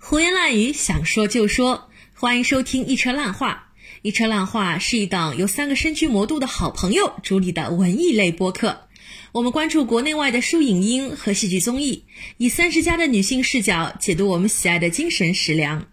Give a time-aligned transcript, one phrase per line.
[0.00, 1.90] 胡言乱语，想说就说。
[2.14, 3.68] 欢迎收听《一车烂话》。
[4.02, 8.86] 《一车烂话》是一档由三个身居魔都的好朋友主理的文艺类播客。
[9.32, 12.04] 我们关注国内外的书影音和戏剧综艺，
[12.38, 15.86] 以三十加的女性视角解读我们喜爱的精神食粮，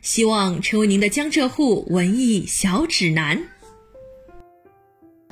[0.00, 3.50] 希望成为您的江浙沪文艺小指南。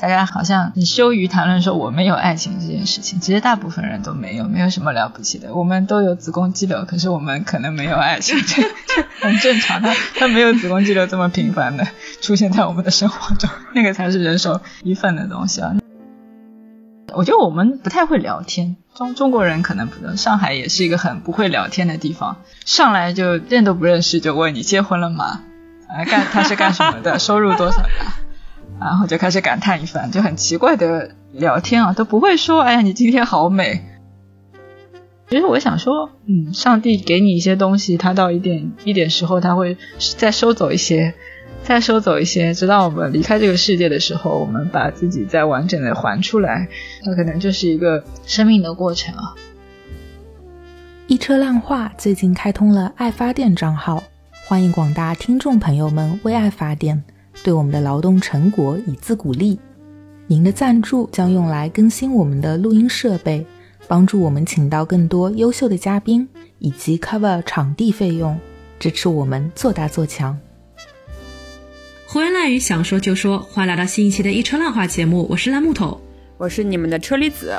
[0.01, 5.53] 大家好像很羞于谈论说我们有爱情这件事情，其实大部分人都没有，没有什么了不起的。
[5.53, 9.83] 我们都有子宫肌瘤，可是我们可能没有爱情，这 这很正常。
[9.83, 11.85] 它它没有子宫肌瘤这么频繁的
[12.21, 15.75] 出现在我们的生活中， 那个才是人手一份的东西啊。
[17.15, 20.17] 我觉得我们不太会聊天，中中国人可能不能。
[20.17, 25.41] 上海也是一个很不会聊天的地方，上来就认都不认识就问你结婚了吗？
[25.89, 27.19] 啊，干他是干什么的？
[27.19, 27.89] 收入多少的？
[28.81, 33.83] 然后就开始感叹一番，就很奇怪的聊天啊，都不会说，哎呀，你今天好美。
[35.31, 39.77] 其实我想说，嗯，上帝给你一些东西，他到一点一点时候，他会
[40.17, 41.13] 再收走一些，
[41.63, 46.69] 再收走一些，直到我们离开这个世界的时候，我们把自己再完整的还出来，
[47.05, 49.35] 那可能就是一个生命的过程啊。
[51.09, 54.03] 一车浪话最近开通了爱发电账号，
[54.47, 57.05] 欢迎广大听众朋友们为爱发电。
[57.43, 59.59] 对我们的劳动成果以资鼓励，
[60.27, 63.47] 您的赞助将用来更新我们的录音设备，
[63.87, 66.29] 帮助我们请到更多优秀的嘉宾，
[66.59, 68.39] 以及 cover 场地费用，
[68.79, 70.39] 支持我们做大做强。
[72.07, 76.01] 胡言乱语，想说就说，欢迎来到新一期的一车烂话节目，我是烂木头，
[76.37, 77.55] 我是你们的车厘子。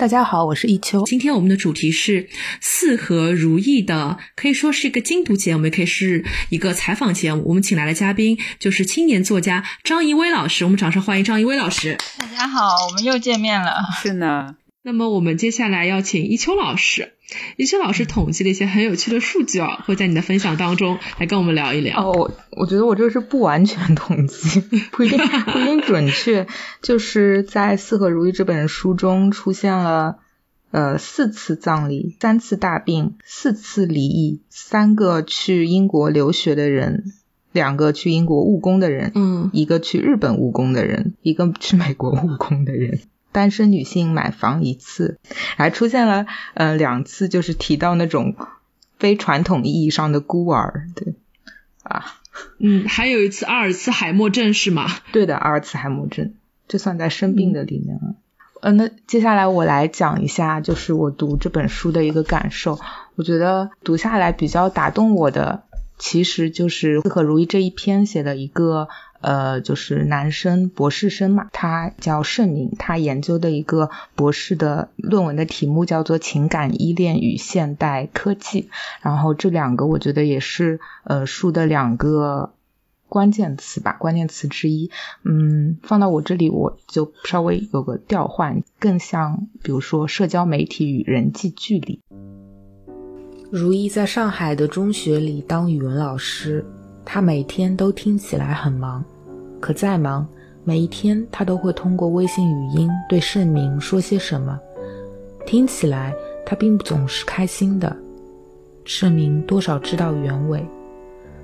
[0.00, 1.04] 大家好，我是一秋。
[1.04, 2.30] 今天我们的主题是
[2.62, 7.42] 四合如意的，可以说是一个精读节目，也可以是一个采访节目。
[7.44, 11.98] 我们请来的嘉宾就是青年作家张怡薇老师，我们掌声欢迎张怡薇老师。
[12.16, 13.74] 大家好，我们又见面了。
[14.02, 14.56] 是呢。
[14.82, 17.12] 那么我们接下来要请一秋老师，
[17.56, 22.00] 一秋老师统计了一些很有趣的数据啊，会在你的分享当中来跟我们聊一聊。
[22.00, 24.60] 哦，我我觉得我这个是不完全统计，
[24.92, 26.46] 不一定不一定准确。
[26.82, 30.16] 就是在《四合如意》这本书中出现了
[30.70, 37.04] 呃四次葬礼，三次大病，四次离异，三个去英国留学的人，
[37.52, 43.00] 两个去英国务工的人，嗯，一个去日本务工的人，一个去美国务工的人。
[43.32, 45.18] 单身女性买房一次，
[45.56, 48.34] 还出现了呃两次，就是提到那种
[48.98, 51.14] 非传统意义上的孤儿，对
[51.82, 52.16] 啊，
[52.58, 54.86] 嗯，还有一次阿尔茨海默症是吗？
[55.12, 56.34] 对的，阿尔茨海默症，
[56.68, 58.14] 这算在生病的里面了。
[58.60, 62.78] 呃，那接下来我来讲一下，就是我读这本书的一个感受。
[63.14, 65.62] 我觉得读下来比较打动我的，
[65.98, 68.88] 其实就是《四合如意》这一篇写的一个。
[69.20, 78.62] 呃，就是男生博士生嘛，他叫盛明，他研究的一个博士的论文的题目叫做《情感依恋与现代科技》，
[79.02, 82.54] 然后这两个我觉得也是呃书的两个
[83.08, 84.90] 关键词吧，关键词之一。
[85.24, 92.00] 嗯，放到我这里我就稍微有个调换，更像比如说社交媒体与人际距离。
[93.50, 96.64] 如意在上海的中学里当语文老师。
[97.12, 99.04] 他每天都听起来很忙，
[99.58, 100.24] 可再忙，
[100.62, 104.56] 每一天他都会通过微信语音对盛明说些什么。
[105.44, 106.14] 听起来
[106.46, 107.96] 他并不总是开心的。
[108.84, 110.64] 盛明多少知道原委，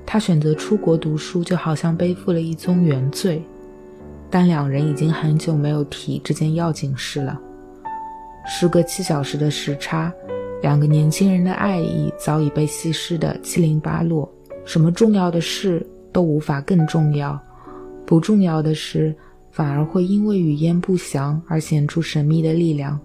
[0.06, 3.42] 他选择出国读书，就好像背负了一宗原罪。
[4.30, 7.36] 但两人已经很久没有提这件要紧事了。
[8.46, 10.12] 时隔七小时的时差，
[10.62, 14.32] 两个年轻人的爱意早已被稀释的七零八落。
[14.66, 17.40] 什么重要的事都无法更重要，
[18.04, 19.14] 不重要的事
[19.50, 23.00] 反而会因为语焉不详而显出神秘的力量，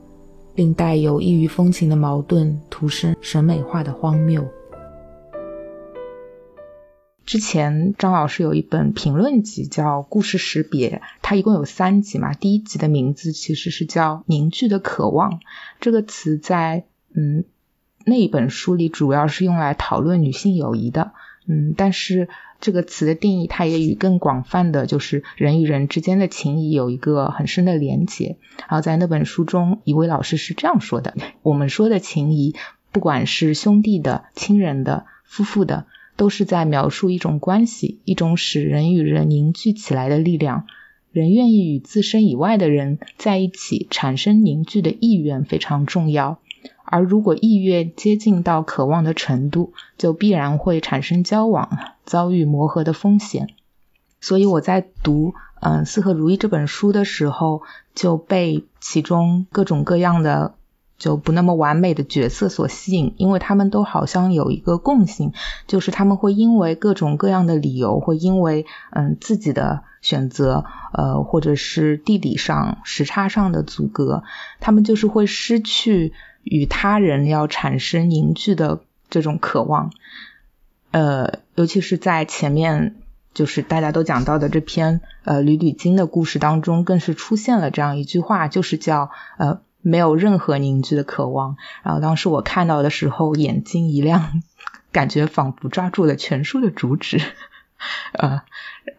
[0.56, 4.46] 令带有异域风情的矛盾徒生审美化的荒谬。
[7.28, 12.34] 之前张老师有一本评论集叫《故事识别》，它一共有三集嘛。
[12.34, 15.34] 第一集的名字其实是叫《凝聚的渴望》，
[15.80, 17.46] 这个词在嗯
[18.04, 21.12] 那一本书里主要是用来讨论女性友谊的。
[21.48, 22.30] 嗯，但是
[22.60, 28.38] 这个词的定义，它也与更广泛的就是人与人之间的情谊有一个很深的连结。
[28.60, 32.56] 然后在那本书中，一位老师是这样说的：我们说的情谊，
[32.92, 40.68] 不管是兄弟的、亲人的、夫妇的，都是在描述一种关系，一种使人与人凝聚起来的力量。
[41.12, 46.40] 人愿意与自身以外的人在一起，产生凝聚的意愿非常重要。
[46.92, 53.48] 而如果意愿接近到渴望的程度，就必然会产生交往，遭遇磨合的风险。
[54.20, 57.64] 所以我在读嗯《四合如意》这本书的时候，
[57.96, 60.54] 就被其中各种各样的
[61.00, 65.34] 就不那么完美的角色所吸引，因为他们都好像有一个共性，
[65.66, 74.24] 就是他们会因为各种各样的理由，会因为嗯自己的选择，呃，或者是地理上时差上的阻隔，
[74.60, 79.92] 他们就是会失去与他人要产生凝聚的这种渴望，
[80.92, 82.96] 呃，尤其是在前面
[83.34, 89.62] 就是大家都讲到的这篇呃吕吕金的故事当中，更是出现了这样一句话，就是叫呃。
[89.84, 91.58] 没有任何凝聚的渴望。
[91.82, 94.44] 然后当时我看到的时候，眼睛一亮，
[94.94, 97.20] 感觉仿佛抓住了全书的主旨。
[98.14, 98.42] 呃，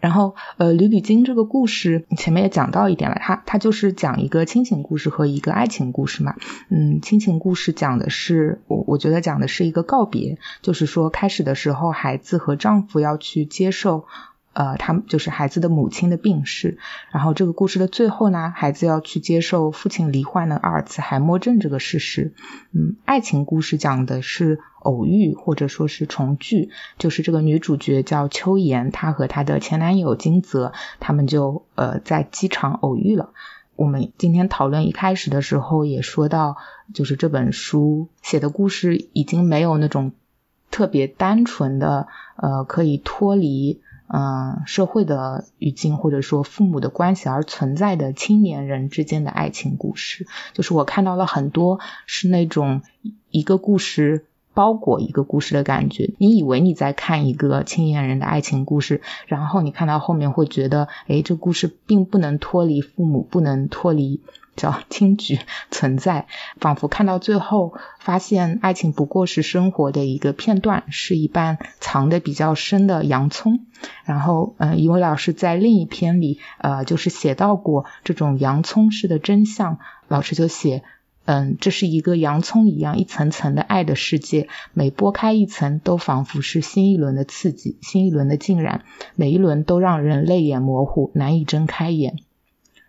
[0.01, 6.37] 然后呃，吕吕经这个故事前面也讲到一点了，他他就是讲一个亲情故事和一个爱情故事嘛。
[6.69, 14.07] 嗯，亲情故事讲的是我我觉得讲的是一个告别，就是说开始的时候，孩子和丈夫要去接受。
[14.55, 16.79] 呃，他们就是孩子的母亲的病逝，
[17.11, 22.35] 然后这个故事的最后呢，孩子要去接受父亲罹患的阿尔茨海默症这个事实。
[22.73, 26.69] 嗯，爱情故事讲的是偶遇或者说是重聚，
[26.99, 33.31] 就是这个女主角叫秋妍，她和她的前男友金泽，他们就呃在机场偶遇了。
[33.75, 36.59] 我们今天讨论一开始的时候也说到，
[36.93, 40.13] 就是这本书写的故事已经没有那种
[40.71, 42.07] 特别单纯的
[42.37, 43.81] 呃可以脱离。
[44.15, 52.83] 嗯，社会的语境或者说父母的关系而存在的青年人之间的爱情故事，就是我看到了很多是那种
[53.31, 56.11] 一个故事包裹一个故事的感觉。
[56.19, 64.21] 你以为你在看一个青年人的爱情故事，然后你看到后面会觉得，哎，这故事并不能脱离父母，不能脱离。
[64.55, 65.39] 叫轻举
[65.71, 66.27] 存在，
[66.61, 73.67] 仿佛看到最后，发现爱情不过是生活的一个片段，是一半藏的比较深的洋葱。
[74.05, 79.79] 然后，嗯，一位老师在另一篇里，呃，就是写到过这种洋葱式的真相。
[80.07, 80.83] 老师就写，
[81.25, 88.85] 嗯，这是一个洋葱一样一层层的爱的世界，每剥开一层，都仿佛是新一轮的刺激，新一轮的浸染，
[89.17, 92.19] 每一轮都让人泪眼模糊，难以睁开眼。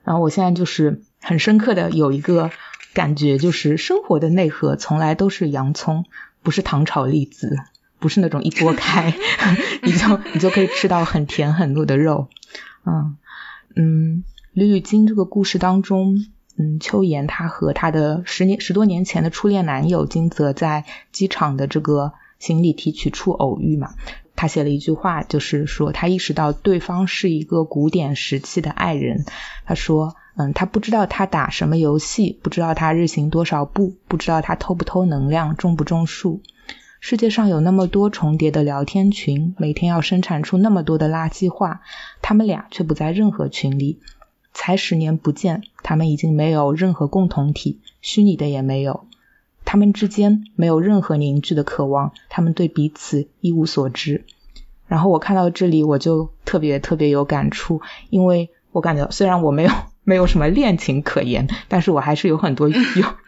[0.03, 1.01] 然后，我现在就是。
[1.23, 2.51] 很深刻的有一个
[2.93, 6.05] 感觉，就是生活的内核从来都是洋葱，
[6.43, 7.57] 不是糖炒栗子，
[7.97, 9.15] 不是那种一剥开
[9.81, 12.27] 你就你就可以吃到很甜很糯的肉。
[12.85, 13.17] 嗯
[13.75, 16.25] 嗯，吕吕金这个故事当中，
[16.57, 23.95] 嗯，秋妍她和她的十年十多年前的初恋男友金泽在机场的这个行李提取处偶遇嘛，
[24.35, 29.25] 他写了一句话，就是说他意识到对方是一个古典时期的爱人，
[29.65, 30.15] 他说。
[30.35, 36.41] 嗯，他不知道他打什么游戏，不知道他日行多少步，不知道他偷不偷能量，种不种树。
[36.99, 41.81] 世界上有那么多重叠的聊天群，每天要生产出那么多的垃圾话，
[42.23, 43.99] 他们俩却不在任何群里。
[44.55, 49.05] 才十年不见，他们已经没有任何共同体，虚拟的也没有。
[49.73, 54.23] 他们之间没有任何凝聚的渴望，他们对彼此一无所知。
[54.85, 57.81] 然后我看到这里，我就特别特别有感触，
[58.11, 59.71] 因为我感觉虽然我没有。
[60.05, 62.75] 没有什么恋情可言，但是我还是有很多 友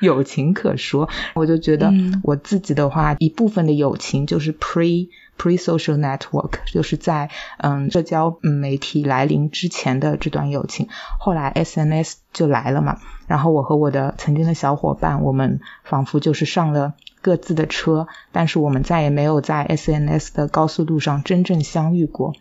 [0.02, 1.08] 友情可说。
[1.34, 10.88] 我就觉得我自己的话，一部分的友情就是 pre pre social network，就是在嗯社交媒体来临之前的这段友情。
[11.20, 22.34] 后来 SNS 就来了嘛，然后我和我的曾经的小伙伴，我们仿佛就是上了各自的车，但是我们再也没有在 SNS 的高速路上真正相遇过。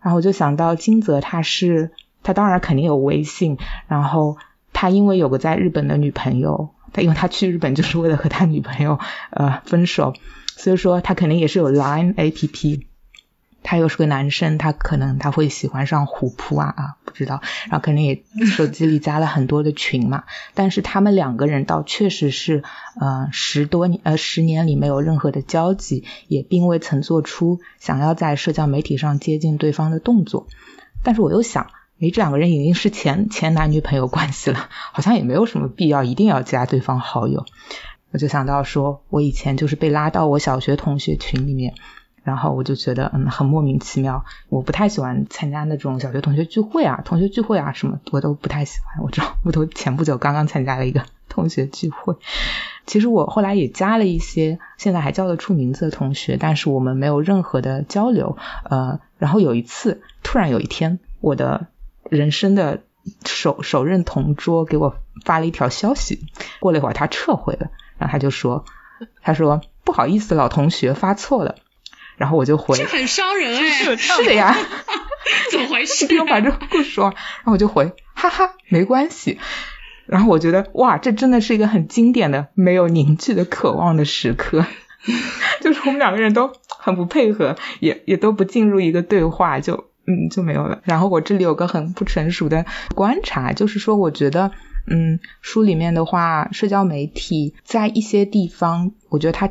[0.00, 1.90] 然后我就想到金泽，他是。
[2.20, 4.36] 他当然肯定有微信，然后
[4.74, 8.98] 他因为有个在日本的女朋友，他因为他去日本就是为了和他女朋友
[9.30, 10.12] 呃分手，
[10.58, 12.86] 所以说他肯定也是有 Line A P P。
[13.60, 20.24] 他又是个男生，他可能他会喜欢上虎扑啊啊，不知道，然后肯定也手机里加了很多的群嘛。
[20.54, 22.62] 但是他们两个人倒确实是
[22.98, 30.46] 呃十多年呃十年里没有任何的交集，也并未曾做出想要在社交媒体上接近对方的动作。
[31.02, 31.66] 但是我又想。
[32.00, 37.44] 诶，这两个人已经是前前男女朋友关系了，好像也没有什么必要一定要加对方好友。
[38.10, 41.74] 我就想到说，我以前就是被拉到我小学同学群里面，
[42.24, 44.24] 然后我就觉得嗯很莫名其妙。
[44.48, 49.04] 我不太喜欢参加那种小学同学聚会啊，同学聚会啊什么我都不太喜欢。
[49.04, 52.16] 我知道我都前不久刚刚参加了一个 同学聚会，
[52.86, 58.38] 其实我后来也加了一些现在还叫得出名字的同学，但是我们没有任何的交流。
[58.64, 61.66] 呃，然后有一次突然有一天我的。
[62.10, 62.84] 人生的
[63.26, 64.96] 首首任同桌给我
[65.26, 66.20] 发了一条消息，
[66.58, 68.64] 过了一会儿他撤回了，然后他就说，
[69.22, 71.56] 他说不好意思，老同学发错了，
[72.16, 74.56] 然后我就回，这很伤人哎，是的呀，
[75.50, 76.06] 怎么回事？
[76.06, 79.38] 听我把这个故事说，然后我就回，哈哈，没关系。
[80.06, 84.64] 然后我觉得哇，这真的是一个很经典的没有凝聚的渴望的时刻，
[85.60, 90.80] 就是我们两个人都很不配合，也也都不进入一个对话，就嗯就没有了。
[90.84, 92.64] 然后我这里有个很不成熟的
[92.94, 94.50] 观察，就是说我觉得
[94.90, 99.50] 嗯书里面的话，社交媒体在一些地方，我觉得它。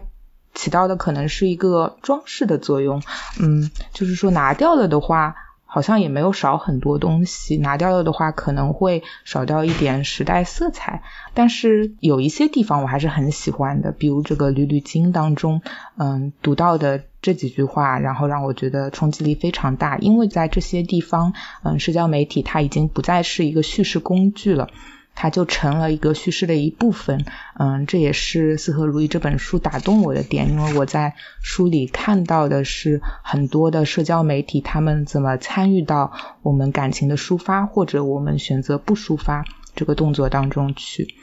[0.54, 3.04] 起到的可能是一个装饰的作用，
[3.40, 5.36] 嗯，就是说拿掉了的话，
[5.68, 11.04] 好像也没有少很多东西，拿掉了的话可能会少掉一点时代色彩，
[11.36, 15.62] 但是有一些地方我还是很喜欢的，比如这个《缕缕经》当中，
[15.98, 24.72] 嗯，读到的这几句话，然后让我觉得冲击力非常大，因为在这些地方，嗯，社交媒体它已经不再是一个叙事工具了。
[25.20, 27.26] 它就成了一个叙事的一部分，
[27.58, 39.44] 嗯，这也是《四合如意》这本书打动我的点，因为我在书里看到的是很多的社交媒体，他们怎么参与到我们感情的抒发，或者我们选择不抒发
[39.76, 41.16] 这个动作当中去。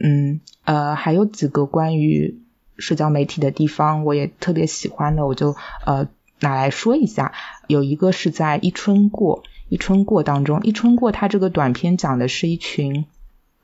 [0.00, 2.40] 嗯，呃，还有几个关于
[2.78, 5.54] 社交媒体的地方，我也特别喜欢的，我就
[5.84, 6.08] 呃
[6.40, 7.34] 拿来说一下。
[7.66, 13.04] 有一个是在《一春过》，《一春过》当中，《一春过》它这个短片讲的是一群。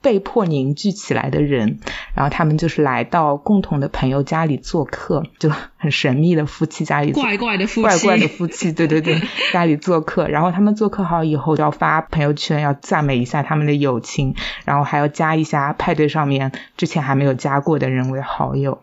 [0.01, 1.81] 被迫凝聚起来的人，
[2.15, 9.21] 然后他们就是来到共同的朋友家里做客，就很神秘的夫妻家里，怪怪的夫妻，怪怪的夫妻， 对对对，
[9.53, 18.81] 家里做客，然后他们做客好以后要发朋友圈，要赞美一下他们的友情，然后还要加一下派对上面之前还没有加过的人为好友。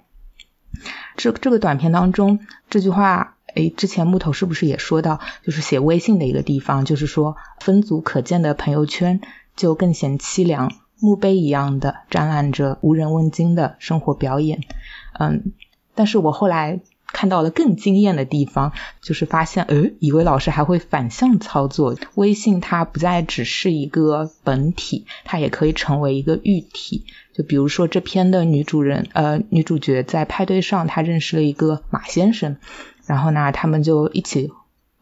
[1.16, 9.22] 这这个短片当中这句话，哎，之前木头是不是也说到，就是写微信的一个地方，就是说分组可见的朋友圈
[9.56, 10.74] 就更显凄凉。
[11.06, 14.62] 墓碑一样的展览着无人问津的生活表演，
[15.20, 15.54] 嗯，
[15.94, 27.06] 但是我后来看到了更惊艳的地方，就是发现，呃，以为老师还会反向操作，微信它不再只是一个本体，它也可以成为一个喻体。
[27.34, 32.58] 就比如说这篇的女主人，呃，女主角在派对上，她认识了一个马先生，
[33.06, 34.52] 然后呢，他们就一起，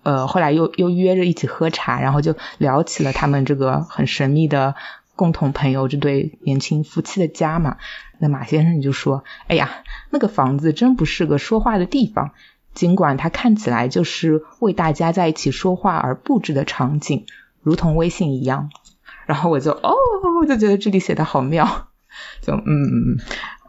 [0.04, 4.76] 呃，后来又又约着一起喝茶，然后就聊起了他们这个很神秘的。
[5.16, 7.78] 共同朋友这对年轻夫妻的家嘛，
[8.20, 12.32] 那马先生就说：“哎呀，那个房子真不是个说话的地方，
[12.74, 17.26] 尽管它看起来就是为大家在一起说话而布置的场景，
[17.62, 18.70] 如同微信一样。”
[19.26, 19.96] 然后我就哦，
[20.42, 21.88] 我就觉得这里写的好妙，
[22.42, 23.20] 就嗯嗯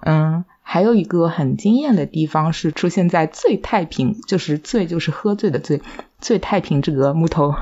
[0.02, 5.80] 嗯，还有一个很惊艳的地方是出现在最太平，就是醉就是喝醉的醉，
[6.20, 7.54] 最太平这个木头。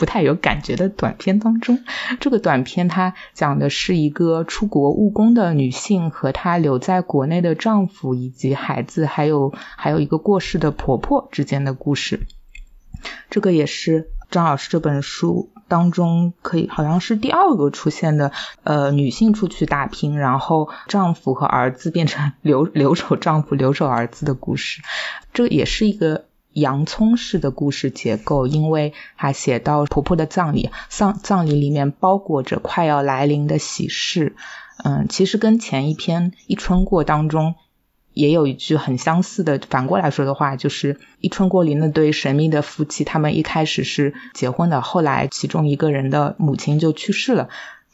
[0.00, 1.84] 不太有感觉的短片当中，
[2.20, 12.26] 这个短片它讲的是一个出国务工的女性和她留在国内的丈夫以及孩子，还有还有一个过世的婆婆之间的故事。
[13.28, 18.32] 这个也是张老师这本书当中可以好像是第二个出现的，
[18.64, 24.80] 呃，女性出去打拼，然后丈夫和儿子变成留留守丈夫、留守儿子的故事。
[25.34, 26.24] 这也是一个。
[26.60, 34.36] 洋葱式的故事结构，因为还写到婆婆的葬礼，葬葬礼里面包裹着快要来临的喜事。
[34.84, 37.54] 嗯，其实跟前一篇《一春过》当中
[38.14, 47.48] 也有一句很相似的，反过来说的话，就是《一春过》里那对神秘的夫妻，他们一开始是结婚的，后来其中一个人的母亲就去世了。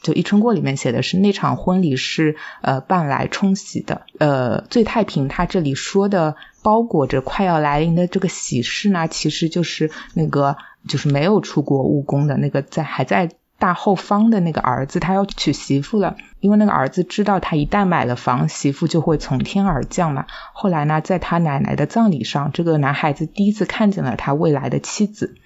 [0.07, 4.03] 就《一春过》里面写的是那场婚礼是呃伴来冲喜的。
[4.19, 6.37] 呃，醉太平他这里说的。
[6.63, 10.57] 包裹着快要来临的这个喜事呢，其实就是那个
[10.89, 16.17] 就是没有出国务工的那个在还在大后方的那个儿子，他要娶媳妇了。
[16.41, 20.27] 因为那个儿子知道他一旦买了房，媳妇就会从天而降嘛。
[20.53, 25.37] 后来呢，在他奶奶的葬礼上，这个男孩子第一次看见了他未来的妻子，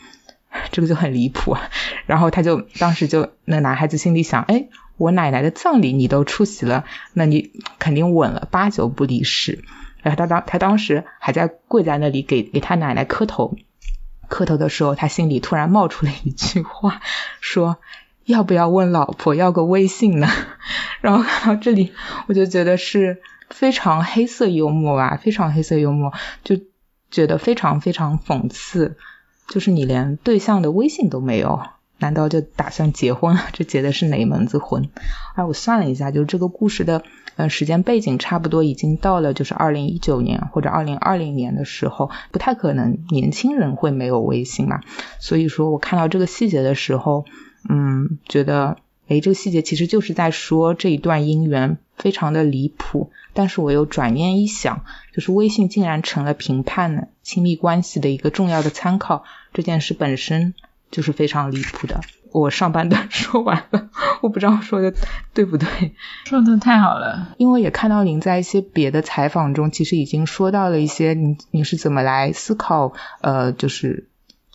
[0.73, 1.57] 这个就很离谱。
[2.07, 9.65] 然后他就当时就那男孩子心里想，哎，我奶奶的葬礼你都出席了，那你肯定稳了，八九不离十。
[10.03, 13.57] 然后他当他当时还在跪在那里给给他奶奶磕头，
[14.29, 17.03] 磕头的时候，他心里突然冒出了一句话，
[17.41, 17.77] 说
[18.25, 20.29] 要不要问老婆要个微信呢？
[21.03, 21.93] 然后看到这里，
[22.29, 26.13] 我就觉得是非常黑色幽默啊，非常黑色幽默，
[26.45, 26.59] 就
[27.11, 28.97] 觉得非常非常讽刺，
[29.51, 31.61] 就是你连对象的微信都没有。
[32.03, 33.43] 难道就打算结婚了？
[33.53, 34.89] 这结的是哪门子婚？
[35.35, 37.03] 哎，我算了一下，就这个故事的
[37.37, 44.81] 呃时间背景差不多已经到了就是二零一九年或者二零二零年的时候，不太可能年轻人会没有微信嘛。
[45.19, 47.27] 所以说我看到这个细节的时候，
[47.69, 48.79] 嗯，觉得
[49.11, 53.11] 哎，这个细节其实就是在说这一段姻缘非常的离谱。
[53.35, 60.55] 但是我又转念一想，就是微信竟然成了评判亲密关系的一个重要的参考，这件事本身。
[60.91, 62.01] 就是非常离谱的。
[62.33, 63.91] 我上半段 说完了，
[64.23, 64.93] 我不知道说的
[65.33, 65.69] 对不对，
[66.27, 67.29] 说的太好了。
[67.37, 74.09] 因为也看到您在一些别的采访中，其实已经说到了一些你你是怎么来思考，呃，就是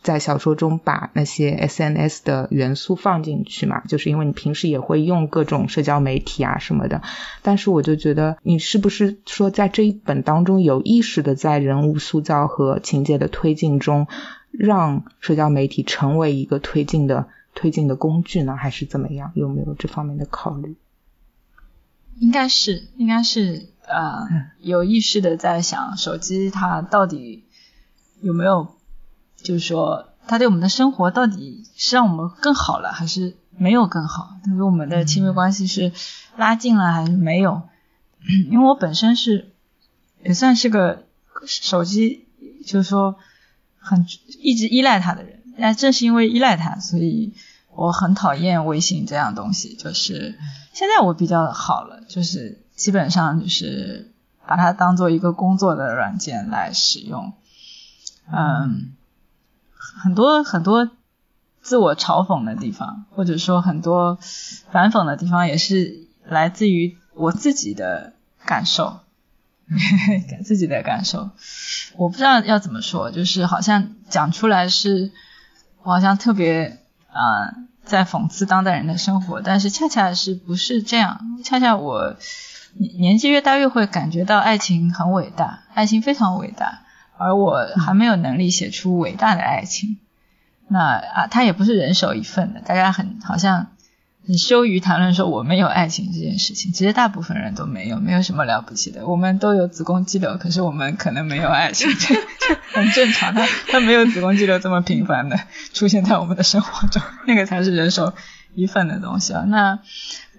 [0.06, 7.02] 在小说中把那些 SNS 的元素放进去嘛，就是因为你平时也会用各种社交媒体啊什么的。
[7.42, 14.08] 但是我就觉得，你是不是说在这一本当中有意识的在人物塑造和情节的推进中，
[14.52, 17.28] 让社交媒体成为一个推进的？
[17.58, 19.32] 推进的工具呢，还是怎么样？
[19.34, 20.76] 有没有这方面的考虑？
[22.20, 24.28] 应该是，应该是呃，
[24.60, 27.46] 有意识的在想，手机它到底
[28.22, 28.76] 有没有，
[29.46, 34.38] 就是说，它对我们的生活到底是让我们更好了，还是没有更好？
[34.44, 35.94] 它对我们的亲密关系是
[36.36, 37.62] 拉近了还是没有？
[38.52, 39.54] 因为我本身是
[40.24, 41.04] 也算是个
[41.46, 42.26] 手机，
[42.66, 43.18] 就是说
[43.78, 44.08] 很
[44.42, 45.44] 一直依赖它的人。
[45.58, 47.34] 那正是因为依赖它，所以
[47.74, 49.76] 我很讨厌微信这样东西。
[49.76, 50.38] 就是
[50.74, 54.12] 现在我比较好了，就是基本上就是
[54.48, 57.34] 把它当做一个工作的软件来使用。
[58.34, 58.94] 嗯，
[60.02, 60.90] 很多很多
[61.62, 64.18] 自我嘲讽的地方，或者说很多
[64.72, 68.14] 反讽的地方，也是来自于我自己的
[68.46, 69.00] 感受，
[70.44, 71.30] 自己的感受。
[71.98, 75.12] 我不知道要怎么说，就是好像讲出来是。
[75.84, 76.80] 我好像特别
[77.12, 81.22] 啊，在讽刺当代人的生活，但是恰恰是不是这样？
[81.44, 82.16] 恰恰我
[82.98, 86.85] 年纪越大，越会感觉到爱情很伟大，爱情非常伟大，
[87.18, 89.98] 而我还没有能力写出伟大的爱情。
[90.68, 93.68] 那啊，它也不是人手一份的，大家很好像。
[94.28, 99.06] 很羞于谈论说我们有爱情这件事情，其实大部分人都没有，没有什么了不起的。
[99.06, 103.36] 我们都有子宫肌瘤，可是我们可能没有爱情， 这很正常。
[103.36, 105.40] 他他没有子宫肌瘤这么频繁的
[105.74, 108.16] 出现在我们的生活中，那个才是人手
[108.56, 109.44] 一份的东西啊。
[109.48, 109.78] 那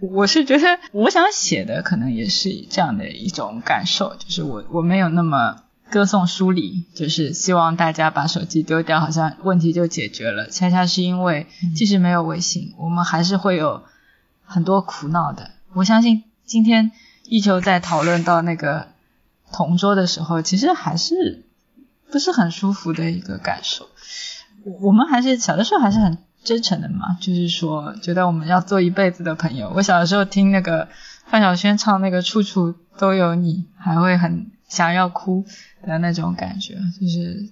[0.01, 5.59] 我是觉得，我想写的可能也是这样的一种感受，就是我我没有那么。
[5.91, 10.49] 歌颂疏离，就是希望大家把手机丢掉，好像问题就解决了。
[10.49, 13.85] 恰恰是因为，即使没有微信，我们还是会有
[14.45, 15.51] 很多苦恼的。
[15.75, 16.91] 我相信今天
[17.25, 18.89] 一球在讨论到那个
[19.53, 21.45] 同桌的时候，其实还是
[22.11, 23.89] 不是很舒服的一个感受。
[24.81, 29.73] 我们还是小的时候还是很真诚的嘛，就是说觉得我们要做一辈子的朋友。
[29.75, 30.89] 我小的时候听那个
[31.27, 35.45] 范晓萱唱那个处处都有你，还会很想要哭。
[35.87, 37.49] 的那种感觉，就是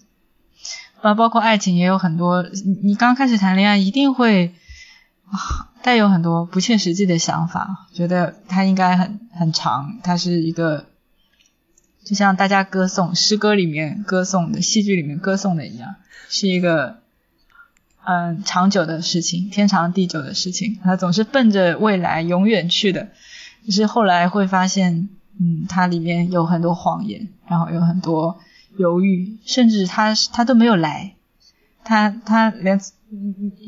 [1.01, 2.45] 啊，包括爱情也有很多。
[2.83, 4.53] 你刚开始谈恋爱，一定会
[5.31, 10.87] 啊带有很多不切实际的想法，觉得它应该很很长，它是一个
[12.05, 15.95] 就像大家歌颂诗歌里面歌颂的、戏剧里面歌颂的一样，
[16.29, 16.99] 是一个
[18.05, 20.81] 嗯长久的事情，天长地久的事情。
[20.83, 23.11] 它总是奔着未来永远去的，
[23.65, 25.09] 就是后来会发现。
[25.41, 28.39] 嗯，它里面有很多谎言，然后有很多
[28.77, 31.15] 犹豫，甚至他他都没有来，
[31.85, 32.81] 他他连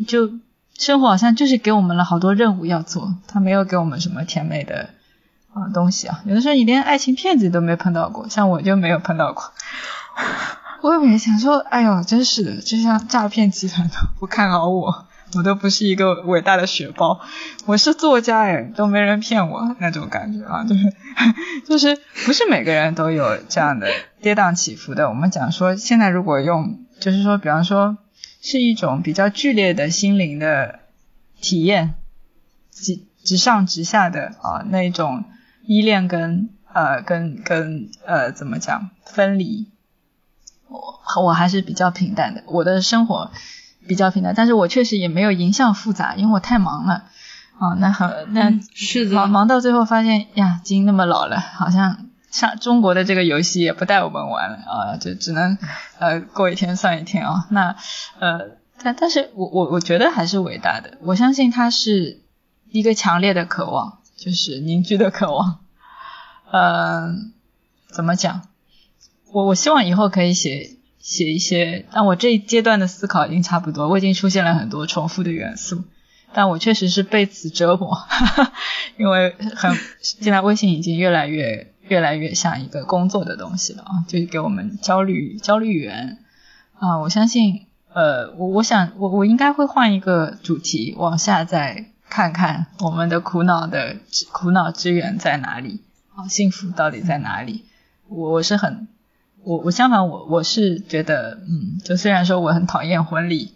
[0.07, 0.31] 就
[0.79, 4.91] 生活好像就是给我们了好多任务要做，他没有给我们什么甜美的
[5.53, 6.23] 啊东西啊。
[6.25, 9.43] 有的时候你连爱情骗子都没碰到过，像我就没有碰到过。
[10.83, 15.07] 我也想说，哎呦，真是的，就像诈骗集团都不看好我。
[15.37, 17.21] 我都不是一个伟大的雪包，
[17.67, 20.93] 我是作家哎，都没人骗我那种感觉啊，就是
[21.67, 23.89] 就是不是每个人都有这样的
[24.23, 25.09] 跌宕起伏的。
[25.09, 27.99] 我们讲说，现在如果用，就是说，比方说
[28.41, 30.81] 是一种比较剧烈的心灵的
[31.41, 31.95] 体验，
[32.71, 35.25] 直直上直下的啊那种
[35.67, 39.69] 依恋跟呃跟跟呃怎么讲分离，
[40.69, 43.31] 我我还是比较平淡的，我的生活。
[43.87, 47.05] 比较平淡，但是我确实也没有影响复杂，因为我太忙了
[47.59, 47.75] 啊。
[47.79, 55.57] 那很那是的，忙忙到最后发现呀，已经那么老了，好像上中国的这个游戏也不带我们玩了啊，就只能
[55.99, 57.47] 呃过一天算一天啊。
[57.51, 57.77] 那
[58.19, 58.41] 呃，
[58.83, 62.23] 但但是我我我觉得还是伟大的，我相信它是
[62.71, 65.61] 一个强烈的渴望，就是凝聚的渴望。
[66.53, 67.33] 嗯，
[67.91, 68.43] 怎么讲？
[69.33, 70.76] 我我希望以后可以写。
[71.07, 75.85] 写一些，但我这一阶段的思考已经差不多，我已经出现了很多重复的元素，
[76.35, 78.53] 但我确实是被此折磨，哈 哈
[78.97, 86.19] 因为很现在微信已经越来越越来越像一个工作的东西了啊，就是给我们焦虑焦虑源
[86.81, 93.99] 啊，我相信呃我我想我我应该会换一个主题，往下再看看我们的苦恼的
[94.33, 95.83] 苦恼之源在哪里
[96.17, 97.65] 啊，幸福到底在哪里？
[98.09, 98.89] 我我是很。
[99.47, 103.53] 我我相反，我我是觉得，嗯，就虽然说我很讨厌婚礼，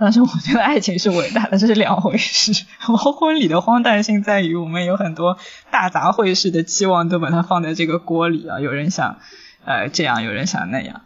[0.00, 2.64] 但是我觉得爱情是伟大的，这是两回事。
[2.80, 5.36] 婚礼的荒诞性在于，我们有很多
[5.70, 9.18] 大杂烩式的期望都把它放在这个锅里啊，有人想
[9.66, 11.02] 呃这样，有人想那样，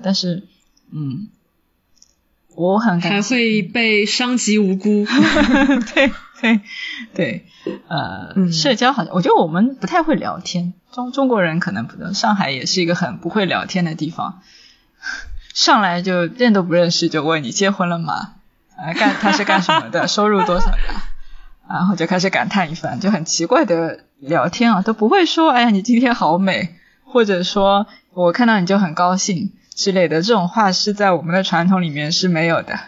[0.00, 0.44] 但是
[0.92, 1.26] 嗯，
[2.54, 5.04] 我很还会被伤及无辜。
[5.92, 6.60] 对对
[7.14, 7.46] 对，
[7.88, 14.40] 呃，社交好像我觉得我们不太会聊天，中中国人可能不能，上海也是一个很不会聊天的地方。
[15.52, 18.32] 上来就认都不认识，就问你结婚了吗？
[18.78, 20.08] 啊，干他是干什么的？
[20.08, 21.02] 收入多少呀？
[21.68, 32.78] 然后就开始感叹一番，就很奇怪的聊天啊，都不会说哎呀你今天好美，或者说我看到你就很高兴之类的，这种话是在我们的传统里面是没有的。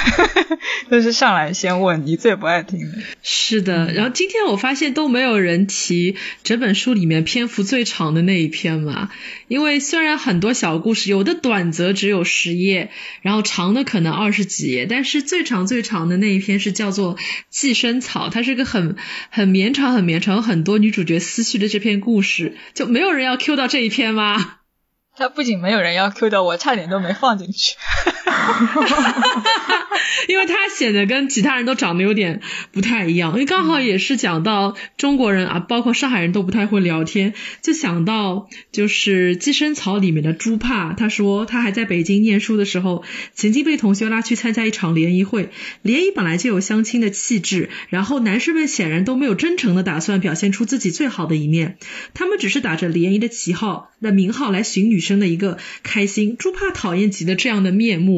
[0.88, 2.98] 都是上来先问你最不爱听的。
[3.22, 9.10] 是的，然后今天我发现都没有人提整本书里面篇幅最长的那一篇嘛，
[9.48, 12.90] 因为虽然很多小故事，有的短则只有十页，
[13.22, 17.16] 然后长的可能二十几页，但是最长最长的那一篇是叫做
[17.50, 18.96] 《寄生草》，它是个很
[19.30, 24.58] 很绵长、很绵长、有很多女主角思绪的这篇故事，就没有人要 Q 到这一篇吗？
[25.14, 27.76] 他不仅没有人要 Q 到，我差点都没放进去。
[30.28, 43.04] 因为他显得跟其他人都长得有点不太一样，因为刚好也是讲到中国人啊，包括上海人都不太会聊天，就想到就是《寄生草》里面的朱帕，他说他还在北京念书的时候，
[43.34, 45.50] 曾经被同学拉去参加一场联谊会，
[45.82, 51.76] 联谊本来就有相亲的气质，然后男生们显然都没有真诚的打算表现出自己最好的一面，
[52.14, 56.36] 他们只是打着联谊的旗号、的名号来寻女生的一个开心。
[56.38, 58.11] 朱帕讨厌极了这样的面目，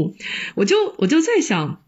[0.55, 1.81] 我就我就在想。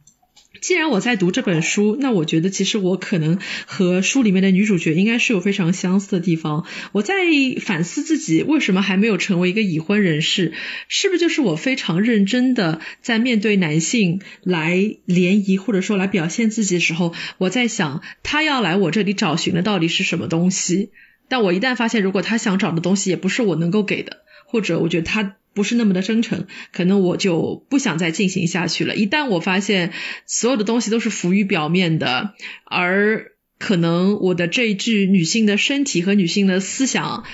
[0.63, 6.65] 既然我在读这本书，那我觉得其实我可能和书里面的女主角应该是有非常相似的地方。
[6.93, 7.15] 我在
[7.61, 10.55] 反思自己为什么还没有成为一个已婚人士，
[10.89, 20.91] 是不是就是我非常认真的在面对男性来联谊或者说来表现自己的时候，我在想他要来我这里找寻的到底是什么东西？
[21.29, 25.37] 但我一旦发现如果他想找的东西也不是我能够给的，或者我觉得他。
[25.57, 28.95] 不是那么的真诚，可能我就不想再进行下去了。
[28.95, 29.95] 一旦我发现
[30.27, 32.35] 所有的东西都是浮于表面的，
[32.67, 37.25] 而可能我的这一具女性的身体和女性的思想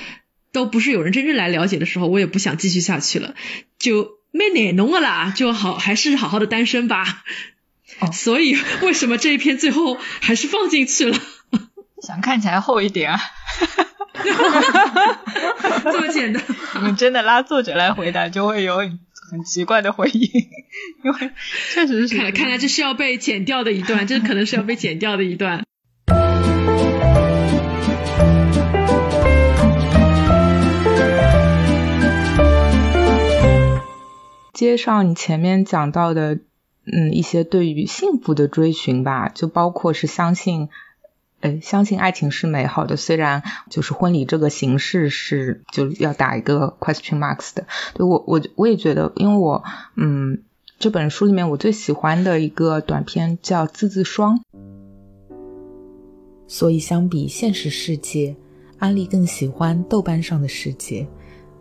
[0.52, 3.35] 都不是有人真正来了解的时候，我也不想继续下去了。
[3.80, 7.24] 就没奶浓了啦，就好，还是好好的单身吧。
[8.12, 11.18] 所以为什么这一篇最后还是放进去了？
[12.00, 13.20] 想看起来厚一点啊。
[15.85, 16.42] 这么简单？
[16.75, 20.20] 你们真的拉作者来回答，就会有很奇怪的回应，
[21.05, 21.31] 因为
[21.72, 22.16] 确实是。
[22.16, 25.64] 看来看来这是要被剪掉的一段，这可能是要被剪掉的一段。
[34.53, 36.38] 接上你前面讲到的，
[36.87, 40.68] 嗯，一些对于幸福的追寻吧，就包括是相信。
[41.42, 47.66] 呃，相信爱情是美好的，虽然就是婚礼这个形式是就要打一个 question marks 的。
[47.94, 49.64] 对我，我我也觉得，因为我，
[49.96, 50.42] 嗯，
[50.78, 54.38] 这本书里面我最喜欢的一个短片叫《字字双》，
[56.46, 58.37] 所以相比现实世界，
[58.78, 61.07] 安利更喜欢豆瓣上的世界，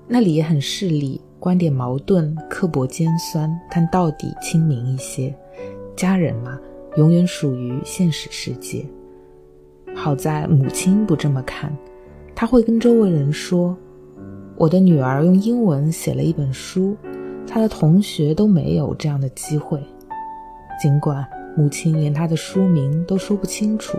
[0.08, 5.36] 那里也很势利，观点矛盾，刻薄尖酸，但到底亲民一些。
[5.96, 6.60] 家人嘛，
[6.98, 8.86] 永远属于现实世界。
[9.95, 11.71] 好在母亲不这么看，
[12.34, 13.77] 她会跟周围人说
[14.58, 16.97] ：“我的女儿用英文写了一本书，
[17.45, 19.80] 她的同学都没有这样的机会。”
[20.82, 21.23] 尽管
[21.56, 23.95] 母亲连她的书名都说不清楚，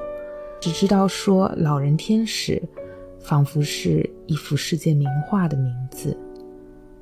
[0.61, 2.61] 只知道说“老人天使”，
[3.21, 6.17] 仿佛是一幅世界名画的名字。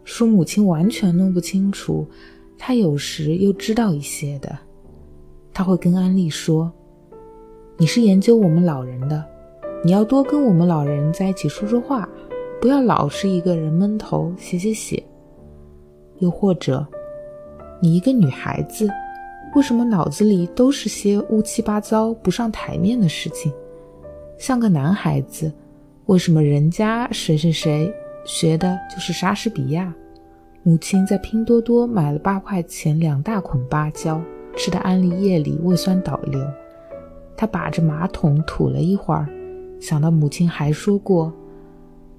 [0.05, 2.07] 说母亲完全弄不清楚，
[2.59, 4.59] 她有时又知道一些的。
[5.55, 6.71] 她会跟安利说。
[7.81, 9.25] 你是研究我们老人的，
[9.83, 12.07] 你要多跟我们老人在一起说说话，
[12.61, 15.03] 不要老是一个人闷头写写写。
[16.19, 16.87] 又或者，
[17.81, 18.87] 你一个女孩子，
[19.55, 23.51] 为什么脑子里都是些乌七八糟不上台面的事情？
[24.37, 25.51] 像个男孩子，
[26.05, 27.91] 为什么人家谁谁谁
[28.27, 29.91] 学的就是莎士比亚？
[30.65, 34.21] 母亲在拼多多买了八块钱两大捆芭蕉，
[34.55, 36.39] 吃的安利夜里胃酸倒流。
[37.41, 39.27] 他把着马桶吐了一会儿，
[39.81, 41.33] 想到母亲还说过，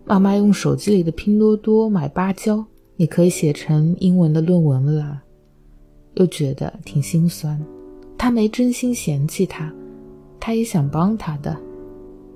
[0.03, 5.21] 妈妈用手机里的拼多多买芭蕉，你可以写成英文的论文了，
[6.15, 7.63] 又觉得挺心酸。
[8.17, 9.71] 他没真心嫌弃他，
[10.39, 11.55] 他也想帮他的，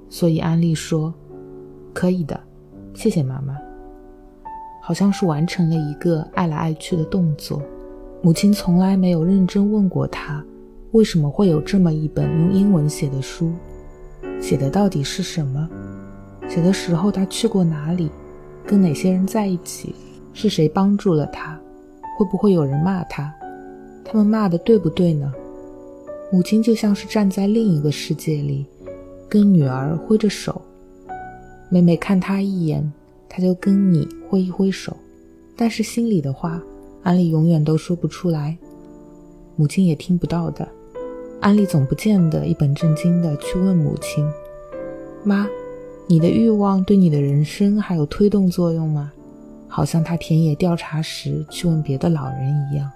[0.08, 1.12] 所以安利说
[1.92, 2.40] ：“可以的，
[2.94, 3.58] 谢谢妈妈。”
[4.80, 7.60] 好像是完成了一个爱来爱去的动作。
[8.22, 10.46] 母亲从来没有认真问过他。
[10.96, 13.52] 为什么会有这么一本用英文写的书？
[14.42, 15.70] 写的到底是什么？
[16.48, 18.10] 写的时候他去过哪里？
[18.66, 19.94] 跟哪些人在一起？
[20.32, 21.60] 是谁帮助了他？
[22.18, 23.30] 会不会有人骂他？
[24.06, 25.34] 他们骂的对不对呢？
[26.32, 28.66] 母亲就像是站在另一个世界里，
[29.28, 30.62] 跟女儿挥着手。
[31.68, 32.90] 每每看他一眼，
[33.28, 34.96] 他就跟你挥一挥手，
[35.58, 36.64] 但是心里的话，
[37.04, 38.58] 安利永远都说不出来，
[39.58, 40.66] 母亲也听不到的。
[41.46, 44.28] 安利总不见得一本正经的去问母亲
[45.24, 45.48] ：“妈，
[46.08, 49.12] 你的欲望对你的人生还有推动作用吗？”
[49.70, 52.92] 好像他田野调查时去问别的老人一样。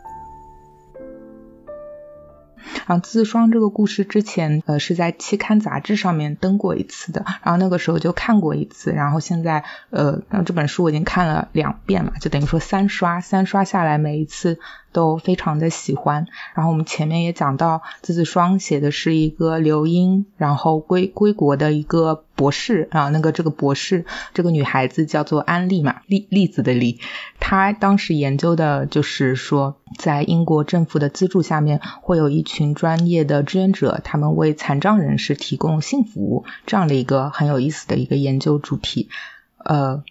[2.88, 14.58] 然后自双这个故事之前，呃，是在期刊杂志上面登过一次的，然后那个时候就看过一次，然后现在，呃，这本书我已经看了两遍嘛，就等于说三刷，三刷下来每一次。
[14.92, 16.28] 都非常的喜欢。
[16.56, 23.10] 然后我们前面也讲到，字字双写的是一个留英，然后归归国的一个博士啊。
[23.10, 27.00] 那个这个博士，这个女孩子叫做安利嘛，栗栗子的栗。
[27.40, 39.10] 她当时研究的就是说，在英国政府的资助下面，会有一群专业的志愿者，他们为残障人士提供性服务，这样的一个很有意思的一个研究主题。
[39.58, 40.04] 呃。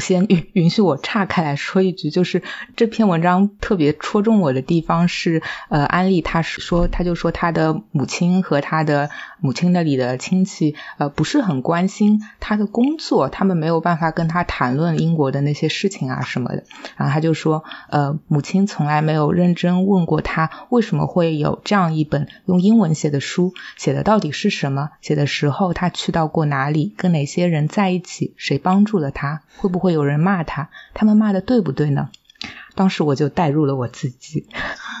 [0.00, 2.42] 先允允许我岔开来说一句，就是
[2.76, 16.64] 这篇文章特别戳中我的地方是，呃，安利他说，他就说他的母亲和他的母亲那里的亲戚，呃，不是很关心他的工作，他们没有办法跟他谈论英国的那些事情啊什么的。
[16.96, 24.90] 然后他就说，呃，母亲从来没有认真问过他为什么会有这样一本用英文写的书，写的到底是什么？
[25.00, 26.94] 写的时候他去到过哪里？
[26.96, 28.34] 跟哪些人在一起？
[28.36, 29.42] 谁帮助了他？
[29.56, 29.87] 会不会？
[29.88, 32.10] 会有人骂他，他们骂的对不对呢？
[32.74, 34.46] 当时我就带入了我自己，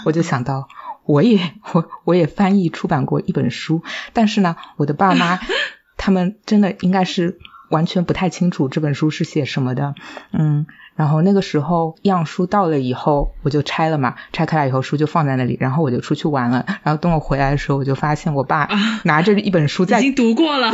[0.06, 0.66] 我就想到，
[1.04, 3.82] 我也我我也翻译出版过一本书，
[4.14, 5.38] 但是呢，我的爸妈
[5.98, 9.94] 他们真的应该是完全不太清楚这本书是写什么的，
[10.32, 18.66] 嗯，然后那个时候样书到了以后，我就拆了嘛，拆开来以后书就放在那里，然后我就出去玩了，然后等我回来的时候，我就发现我爸
[19.04, 20.72] 拿着一本书在已经读过了，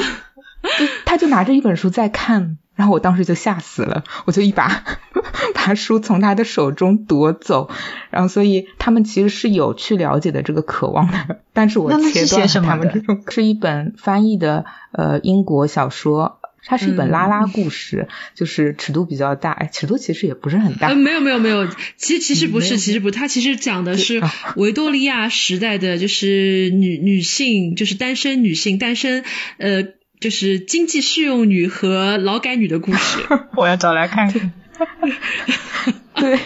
[1.05, 2.59] 他就拿着一本书在看。
[2.75, 4.85] 然后我当时就吓死了，我就一把
[5.55, 7.71] 把书从他的手中夺走。
[8.11, 13.23] 然后，所以他们其实是有去了解的这个渴望的，但是我切断了他们这种。
[13.29, 20.93] 是一本翻译的呃英国小说，它是一本拉拉故事，就是尺度比较大，哎，尺度其实也不是很大。
[20.95, 24.23] 没有没有没有，其实其实不是，其实不，它其实讲的是
[24.57, 29.25] 维多利亚时代的就是女女性，就是单身女性，单身
[29.59, 29.85] 呃。
[30.21, 34.53] 就是经济适用女和劳改女的故事， 我要找来看看。
[36.15, 36.39] 对，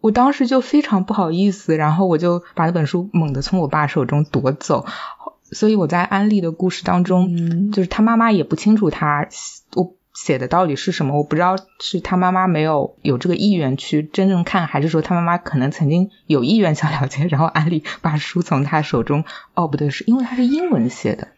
[0.00, 4.86] 我当时就非常不好意思，然后我就把那本书猛地从我爸手中夺走。
[5.50, 9.28] 所以我在安利的故事当中，就是他妈妈也不清楚他
[9.74, 19.24] 我写的到底是什么，我不知道是他妈妈没有有这个意愿去真正看，还是说他妈妈可能曾经有意愿想了解，然后安利把书从他手中，
[19.54, 21.28] 哦不对，是因为他是英文写的。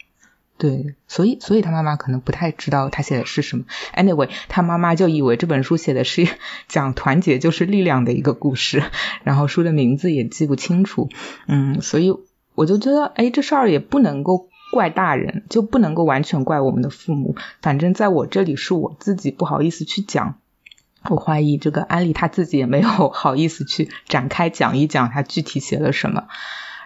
[0.60, 3.64] 对，所以所以他妈妈可能不太知道他写的是什么。
[3.96, 6.28] Anyway，他妈妈就以为这本书写的是
[6.68, 8.82] 讲团结就是力量的一个故事，
[9.24, 11.08] 然后书的名字也记不清楚。
[11.48, 12.12] 嗯，所以
[12.54, 17.36] 我就觉得，哎，这事儿也不能够怪大人，就不能够完全怪我们的父母。
[17.62, 20.34] 反正在我这里是我自己不好意思去讲，
[21.08, 26.26] 我怀疑这个安利他自己也没有 好意思去展开讲一讲他具体写了什么。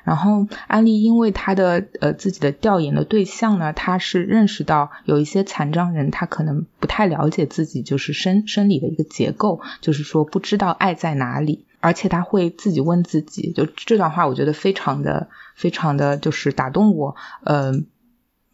[0.05, 17.87] 然后安利因为他的呃自己的调研的对象呢，他是认识到有一些残障人，他可能不太了解自己就是生生理的一个结构，就是说不知道爱在哪里，而且他会自己问自己，就这段话我觉得非常的非常的就是打动我，嗯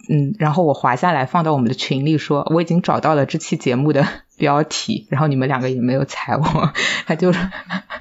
[0.08, 4.06] 嗯，然后我划下来放到我们的群里说，我已经找到了这期节目的
[4.38, 6.72] 标题，然后你们两个也没有踩我，
[7.06, 7.50] 他就是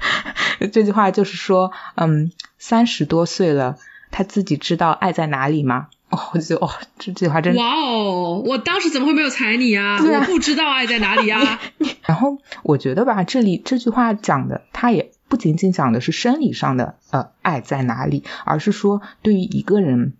[0.72, 2.30] 这句话就是说，嗯。
[2.60, 3.78] 三十多岁了，
[4.12, 5.88] 他自己知道爱在哪里吗？
[6.10, 6.68] 哦，我就哦，
[6.98, 8.42] 这句话真哇哦！
[8.44, 9.96] 我当时怎么会没有踩你啊？
[10.02, 11.60] 我不知道爱在哪里啊。
[12.04, 20.14] 然后我觉得吧，这里这句话讲的，他也不仅仅讲的是生理上的呃爱在哪里，而是说对于一个人，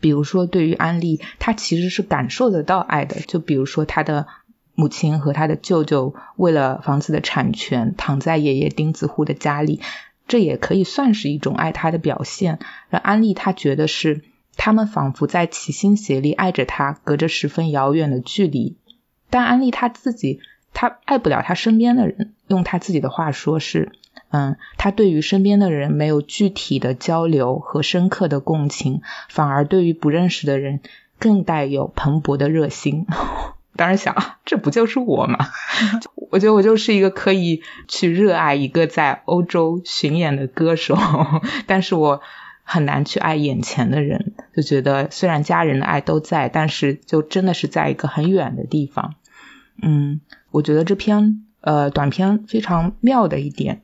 [0.00, 3.20] 比如说对于安利，他其实是感受得到爱的。
[3.20, 4.26] 就比如说他的
[4.74, 9.80] 母亲和他的舅舅为了房子的产权，躺在爷爷钉子户的家里。
[10.28, 12.60] 这也可以算是一种爱他的表现。
[12.90, 14.22] 而安利他觉得是
[14.56, 18.76] 他们仿佛在齐心协力爱着他，隔着十分遥远的距离。
[19.30, 20.40] 但安利他自己，
[20.72, 22.34] 他爱不了他身边的人。
[22.46, 23.92] 用他自己的话说是，
[24.30, 30.80] 嗯，他对于身边的人没有具体的交流和深刻的共情，反而对于不认识的人
[31.18, 33.06] 更带有蓬勃的热心。
[33.78, 34.14] 当时想，
[34.44, 35.38] 这不就是我吗？
[36.30, 40.98] 我觉得我就是一个可以去热爱一个在欧洲巡演的歌手，
[41.66, 42.20] 但是我
[42.64, 44.34] 很难去爱眼前的人。
[44.54, 49.14] 就觉得虽然家人的爱都在，但是就真的是在一个很远的地方。
[49.80, 53.82] 嗯，我觉得这篇呃短篇非常妙的一点。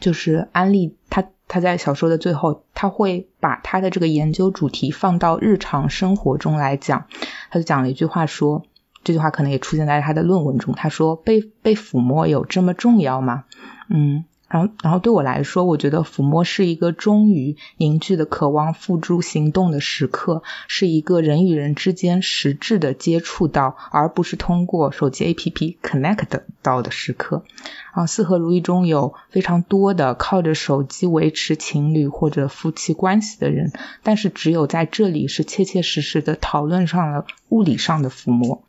[0.00, 7.06] 就是安利他，他在小说的最后，他会把他的这个研究主题放到日常生活中来讲。
[7.50, 8.64] 他就讲了一句话，说
[9.04, 10.74] 这句话可能也出现在他的论文中。
[10.74, 13.44] 他说：“被被抚摸有这么重要吗？”
[13.88, 14.24] 嗯。
[14.52, 27.44] 然后，然后对我来说，我觉得抚摸是一个终于凝聚的渴望付诸行动的时刻，是一个人与人之间实质的接触到，而不是通过手机 APP connect 到的时刻。
[27.92, 38.62] 啊，四合如意中有非常多的靠着手机维持情侣或者夫妻关系的人，但是只有在这里是切切实实的讨论上了物理上的抚摸。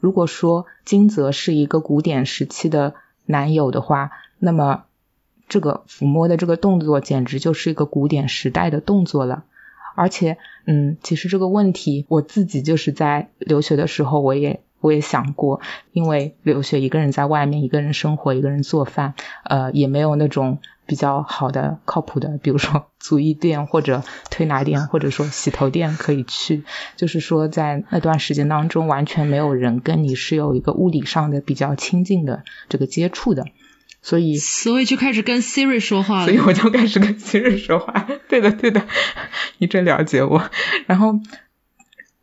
[0.00, 2.92] 如果说金泽是一个古典时期的
[3.24, 4.84] 男友的话，那么。
[5.50, 9.44] 这个抚摸的这个动作简直就是一个古典时代的动作了，
[9.96, 15.60] 而且，嗯，其实这个问题我自己就是在留学的时候，我也我也想过，
[15.92, 26.62] 因为留学一个人在外面，一个人生活，一个人做饭，呃，也没有那种比较好的、靠谱的，比如说足浴店或者推拿店，或者说洗头店可以去，
[26.94, 33.46] 就是说在那段时间当中，完全没有人跟你是有一个物理上的比较亲近的这个接触的。
[34.02, 36.24] 所以，所以就开始跟 Siri 说话了。
[36.24, 38.08] 所以我就开始跟 Siri 说话。
[38.28, 38.86] 对的，对的，
[39.58, 40.50] 你真了解我。
[40.86, 41.20] 然后，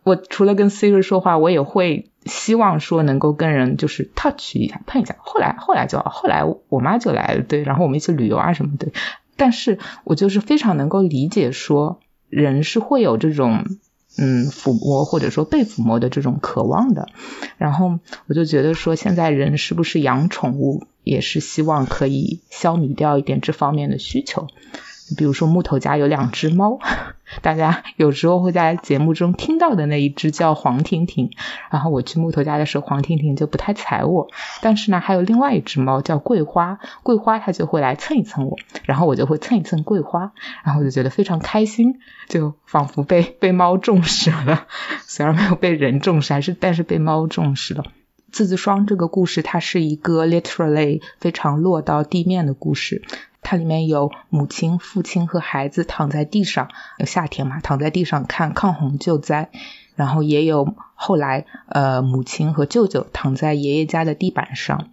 [0.03, 5.15] 我除了跟 Siri 说话，我也会希望说能够跟人就是 touch 一下、碰一下。
[5.19, 8.87] 后来，后来就后来我妈就来了，对，然后我们一起旅游啊什么的。
[9.35, 13.65] 但是我就是非常能够理解说，人是会有这种。
[14.17, 17.07] 嗯，抚摸或者说被抚摸的这种渴望的，
[17.57, 24.47] 然后我就觉得说，现在人是不是养宠物也是希望可以消弭掉一点这方面的需求。
[25.15, 26.79] 比如说木头家有两只猫，
[27.41, 31.31] 大家有时候会在节目中听到的那一只叫黄婷婷，
[31.69, 34.27] 然后我去木头家的时候，黄婷婷就不太睬我。
[34.61, 40.31] 但是呢，还有另外一只猫叫桂花，桂花它就会来蹭一蹭我，然后我就会蹭一蹭桂花，
[40.63, 44.67] 然后我就觉得非常开心，就仿佛被被猫重视了，
[45.05, 47.83] 虽然没有被人重视，还是但是被猫重视了。
[48.29, 53.01] 字字双这个故事，它是一个 literally 非常落到地面的故事。
[53.49, 56.67] 它里面有母亲、父亲和孩子躺在地上，
[57.05, 59.51] 夏天嘛，躺在地上看抗洪救灾。
[59.95, 64.89] 然后也有后来，呃，母亲和舅舅躺在爷爷家的地板上，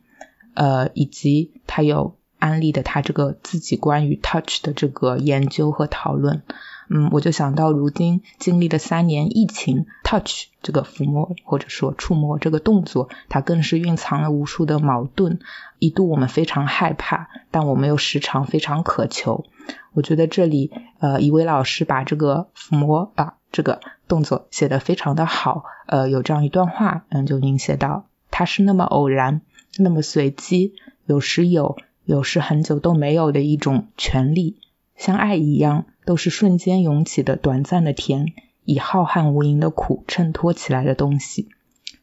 [0.55, 6.45] 呃，以及他有安利的他这个自己关于 touch 的这个研究和讨论。
[6.89, 15.39] 嗯，我就想到如今经历了三年疫情，touch 这个抚摸或者说触摸这个动作，它更是蕴藏了无数的矛盾。
[15.79, 19.45] 一度我们非常害怕，但我们又时常非常渴求。
[19.93, 25.65] 我觉得这里，呃，一位老师把这个抚摸啊这个动作写得非常的好。
[25.87, 29.41] 呃，有这样一段话，嗯，就您写到，它是那么偶然，
[29.79, 30.75] 那么随机，
[31.07, 34.59] 有时有，有时很久都没有的一种权利，
[34.97, 35.87] 像爱一样。
[36.05, 41.49] 都是瞬间涌起的短暂的甜，以浩瀚无垠的苦衬托起来的东西。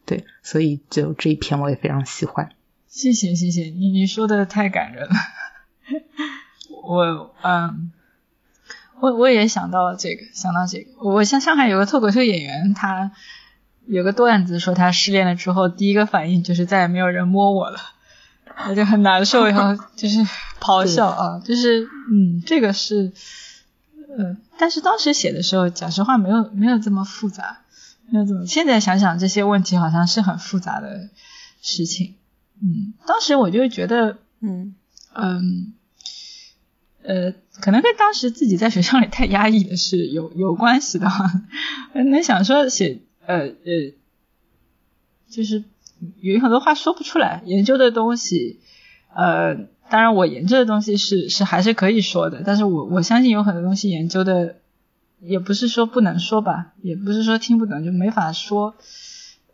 [0.05, 2.49] 对，所以就这一篇我也非常喜欢。
[2.87, 5.15] 谢谢谢谢你，你说的太感人了。
[6.83, 7.91] 我嗯，
[8.99, 10.91] 我我也想到了这个，想到这个。
[11.07, 13.11] 我像上海有个脱口秀演员，他
[13.85, 17.79] 有个段子说他失恋了之后，第一个反应就是再也没有人摸我了，
[18.57, 20.17] 他就很难受，然后就是
[20.59, 23.13] 咆哮啊，就是嗯，这个是。
[24.17, 27.61] 嗯，但是当时写的时候，讲实话没有没有这么复杂，
[28.09, 28.45] 没有这么。
[28.45, 31.09] 现在想想这些问题，好像是很复杂的
[31.61, 32.15] 事情。
[32.61, 34.75] 嗯，当时我就觉得，嗯
[35.13, 35.73] 嗯
[37.03, 41.07] 呃，可能跟当时自己在学校里太压抑的是 有有关系的。
[41.93, 43.93] 能想说写呃呃，
[45.29, 45.63] 就是
[46.19, 48.59] 有很多话说不出来，研究的东西，
[49.15, 49.69] 呃。
[49.91, 54.55] 当然，我研究的东西是是还是可以说的，但是我我相信有很多东西研究的
[55.19, 58.75] 也不是说不能说吧，也不是说听不懂就没法说，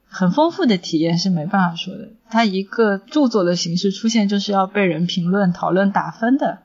[0.08, 2.10] 很丰富的体验是没办法说的。
[2.30, 6.60] 它一个著作的形式出现就是要被人评论、讨论、打分的，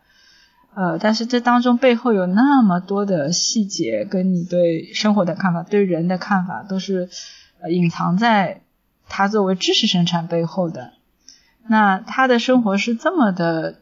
[0.75, 7.09] 呃，但是这当中背后有那么多的细节，跟你对生活的看法、对人的看法，都是
[7.71, 8.61] 隐藏在
[9.09, 10.93] 它作为知识生产背后的。
[11.67, 13.81] 那他的生活是这么的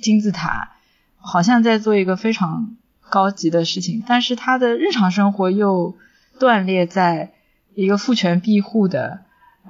[0.00, 0.72] 金字塔，
[1.16, 2.76] 好像在做一个非常
[3.08, 5.96] 高级的事情，但是他的日常生活又
[6.38, 7.32] 断裂在
[7.74, 9.20] 一个父权庇护的，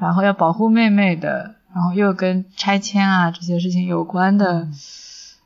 [0.00, 4.68] 然后要保护妹妹的，然后又跟拆迁啊这些事情有关的。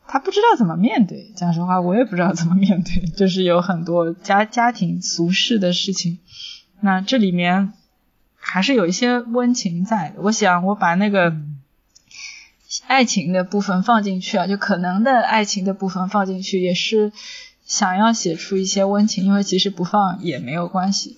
[0.06, 6.18] 他不知道怎么面对，讲实话，我也不知道怎么面对，就是有很多家家庭俗世的事情。
[6.80, 7.72] 那这里面
[8.36, 10.12] 还是有一些温情在。
[10.18, 11.34] 我想我把那个
[12.86, 17.12] 爱情的部分放进去啊，就可能的爱情的部分放进去，也是
[17.64, 21.16] 想要写出一些温情，因为其实不放也没有关系。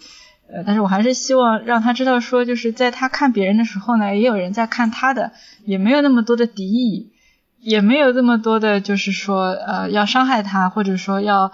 [0.49, 5.33] 呃，但是我还是希望让他知道，说就是在他看别人的时候呢，也有人在看他的，
[5.65, 7.13] 也没有那么多的敌意。
[7.59, 11.51] 也没有这么多的，就是说，呃，要伤害他，或者说要，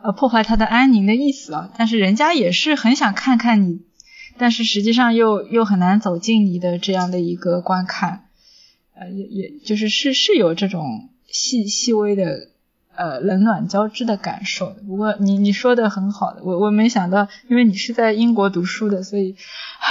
[0.00, 1.70] 呃，破坏他的安宁的意思啊。
[1.76, 3.80] 但是人家也是很想看看你，
[4.38, 8.25] 但是实际上又又很难走进你的这样的一个观看，
[8.98, 12.48] 呃，也也就是是是有这种细细微的，
[12.94, 14.82] 呃，冷暖交织的感受的。
[14.86, 19.36] 不过你你说的很好的，我我没想到，因为你是在英国读书的，所以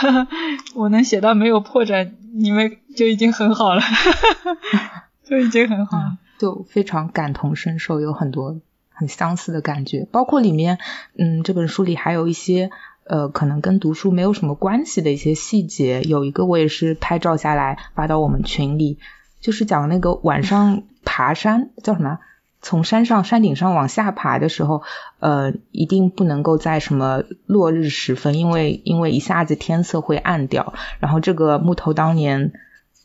[0.74, 3.82] 我能写到没有破绽，你们就已经很好了。
[5.24, 5.98] 就已经很好，
[6.38, 10.08] 就非常感同身受，有很多很相似的感觉。
[10.12, 10.78] 包括里面，
[11.18, 12.70] 嗯，这本书里还有一些
[13.06, 16.02] 呃，可能跟读书没有什么关系的一些细节。
[16.02, 18.98] 有一个我也是拍照下来发到我们群里，
[19.42, 22.20] 就是讲那个晚上爬山叫什么？
[22.62, 24.82] 从山上山顶上往下爬的时候，
[25.20, 30.74] 呃，一定不能够在什么落日时分，因为因为一下子天色会暗掉。
[31.00, 32.54] 然后这个木头当年，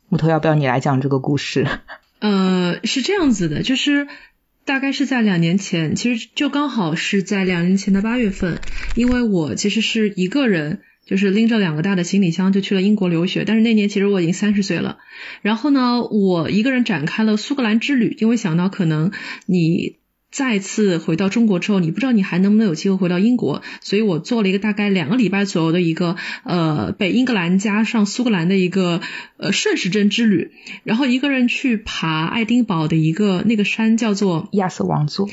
[0.09, 1.67] 木头要不要你来讲这个故事？
[2.21, 4.09] 呃，是这样子的，就是
[4.65, 8.63] 大概是在两年前，其实就刚好是在两年前的八月份，
[8.95, 14.99] 因为我其实是一个人，就是拎着两个大的行李箱就去了英国留学，但是那年其实我已经三十岁了，
[15.43, 19.13] 然后呢，我一个人展开了苏格兰之旅，因为想到可能
[19.47, 20.00] 你。
[20.31, 26.15] 再次回到中国之后，你不知道你还能不能有机会回到英国，所以我做了一个大概两个礼拜左右的一个
[26.45, 29.01] 呃北英格兰加上苏格兰的一个
[29.39, 30.53] 呃顺时针之旅，
[30.85, 35.29] 然后一个人去爬爱丁堡的一个那个山叫做亚瑟王座，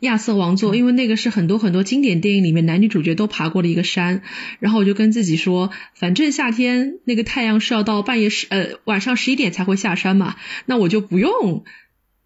[0.00, 4.22] 亚瑟王座，因为那个是很多很多经典电影里面男女主角都爬过的一个山，
[4.58, 10.34] 然后我就跟自己说，反正夏天那个太阳是要到半夜十呃晚上十一点才会下山嘛，
[10.66, 11.64] 那我就不用。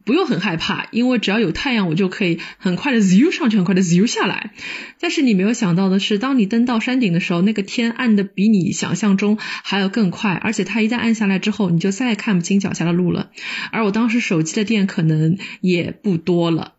[0.09, 4.53] 不用很害怕，因为只要有太阳，我就可以很快的 zoo 上去，很快的 zoo 下来。
[5.01, 13.29] 但是你没有想到的是，当你登到山顶的时候，那个天暗的比你想象中还要更快，而且它一旦暗下来之后，你就再也看不清脚下的路了。
[13.71, 16.73] 而我当时手机的电可能也不多了。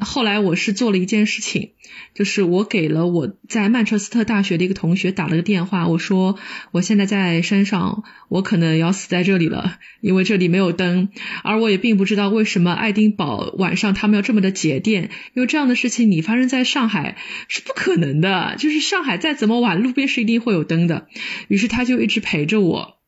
[0.00, 1.70] 后来我是做了一件事情，
[2.14, 6.38] 就是我给了我在曼彻斯特大学的一个同学打了个电话，我说
[6.72, 11.08] 我现在在山上，我可能要死在这里了，因为这里没有灯，
[11.42, 17.16] 而我也并不知道为什么爱丁堡晚上他们要这么的节电，因为这样的事情你发生在上海
[17.48, 21.06] 是不可能的，就是上海再怎么晚，路边是一定会有灯的。
[21.48, 22.98] 于是他就一直陪着我，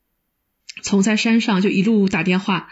[0.81, 2.69] 从在山上就一路打电话。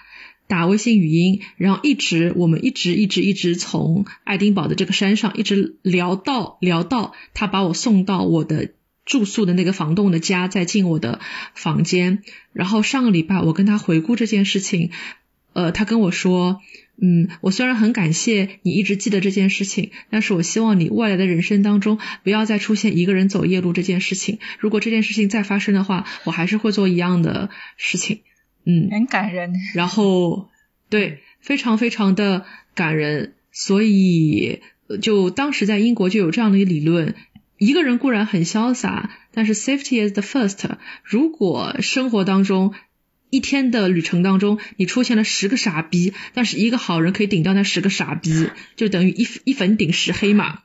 [0.47, 8.71] 打微信语音，然后一直我们一直一直一直从爱丁堡的这个山上一直聊到聊到他把我送到我的
[9.05, 11.19] 住宿的那个房东的家，再进我的
[11.53, 12.23] 房间。
[12.53, 14.91] 然后上个礼拜我跟他回顾这件事情，
[15.53, 16.61] 呃，他跟我说，
[17.01, 24.39] 嗯，我虽然很感谢你一直记得这件事情，但是我希望你未来的人生当中不要再出现一个人走夜路这件事情。
[24.59, 28.21] 如果这件事情再发生的话，我还是会做一样的事情。
[28.67, 29.53] 嗯，很感人。
[29.73, 30.49] 然后，
[30.89, 32.45] 对，非常非常的
[32.75, 33.33] 感人。
[33.53, 34.61] 所以，
[35.01, 37.15] 就当时在英国就有这样的一个理论：
[37.57, 40.63] 一个人固然很潇洒，但是 safety is the first。
[41.03, 42.73] 如果生活当中
[43.29, 50.59] 一天的旅程当中，你出现了十个傻逼，但是一个好人可以顶掉那十个傻逼，就等于一一粉顶十黑嘛。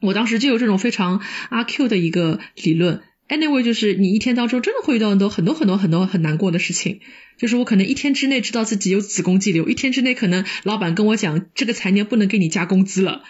[0.00, 3.02] 我当时就有这种非常阿 Q 的一个理论。
[3.28, 7.00] Anyway，就是你一天当中真的会遇到很多很多很多很多很难过的事情。
[7.38, 13.22] 就是我可能一天之内知道自己有子宫肌瘤，一天之内可能老板跟我讲这个财年不能给你加工资了。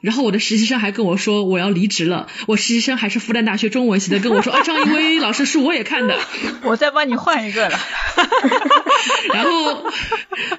[0.00, 6.18] 然后我的实习生还跟我说我要离职了，我实习生还是复旦大学中文系的，跟我说啊张一威老师书我也看的，
[6.64, 7.78] 我再帮你换一个了。
[9.32, 9.84] 然后，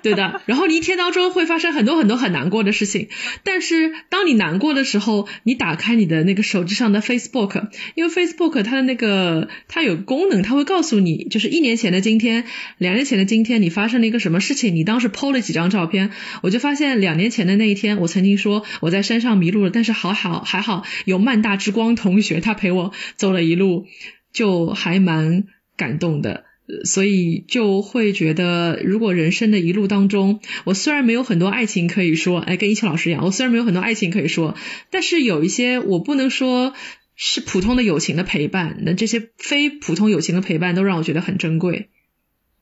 [0.01, 3.09] 对的，然后你一天当中会发生很多很多很难过的事情，
[3.43, 12.45] 但是当你难过的时候，你打开你的那个手机上的 Facebook，因为 Facebook 它的那个它有功能，它会告诉你，就是一年前的今天，
[12.77, 19.33] 两年前的今天你发生了一个什么事情，你当时 PO 了几张照片，我就发现两年前的那一天，我曾经说我在山上。
[19.33, 23.87] 迷路了，但是好好还好有曼大之光同学，他陪我走了一路，
[24.31, 26.45] 就还蛮感动的。
[26.85, 34.55] 所以就会觉得，如果人生的一路当中，我虽然没有很多爱情可以说，哎，跟一秋老师一样，我虽然没有很多爱情可以说，
[34.89, 36.73] 但是有一些我不能说
[37.15, 41.89] 是普通的友情的陪伴，那这些非普通友情的陪伴都让我觉得很珍贵。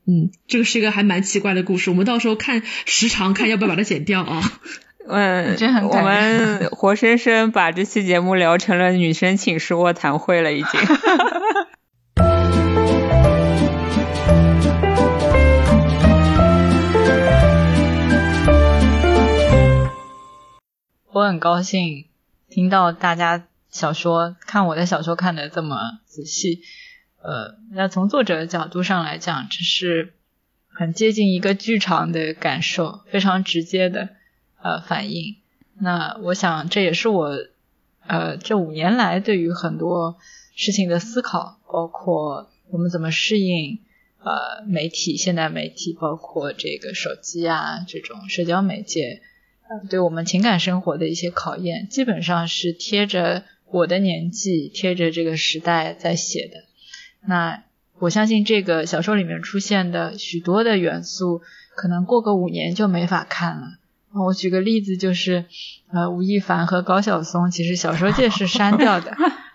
[0.08, 4.42] 嗯，这个是一个还蛮奇怪的故事，我们到时候看时长，看要不要把它剪掉啊。
[5.08, 10.80] 嗯，真很我们 活生生把这期节目聊成了女生寝室卧谈会了，已经。
[21.14, 22.06] 我很高兴
[22.50, 26.62] 听到大家小说看我的小说看得这么仔细。
[27.22, 30.14] 呃，那从作者的角度上来讲，这是
[30.70, 34.08] 很接近一个剧场的感受，非常直接的
[34.62, 35.36] 呃反应。
[35.80, 37.36] 那我想这也是我
[38.08, 40.18] 呃这五年来对于很多
[40.56, 43.80] 事情的思考，包括我们怎么适应
[44.20, 49.22] 呃媒体、现代媒体，包括这个手机啊这种社交媒介。
[49.72, 56.66] 呃对我们情感生活的一些考验，基本上是贴着我的年纪、贴着这个时代在写的。
[57.26, 57.64] 那
[58.00, 61.42] 我相信这个小说里面出现的许多的元素，
[61.76, 63.78] 可能过个五年就没法看了。
[64.14, 65.46] 我举个例子，就是
[65.94, 69.16] 呃，吴亦凡和高晓松，其实小说界是删掉的，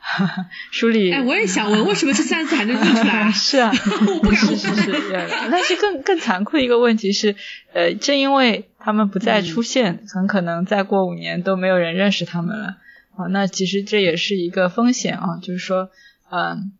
[0.71, 1.13] 书里。
[1.13, 3.31] 哎，我也想问，为什么这三个字还能印出来啊？
[3.35, 7.35] 是啊， 是是是，对但是更更残酷的一个问题是，
[7.73, 12.77] 呃，正因为他们不再出现，很可能再过五年都没有人认识他们了
[13.17, 13.27] 啊。
[13.31, 15.91] 那其实这也是一个风险啊，就是说，
[16.31, 16.73] 嗯、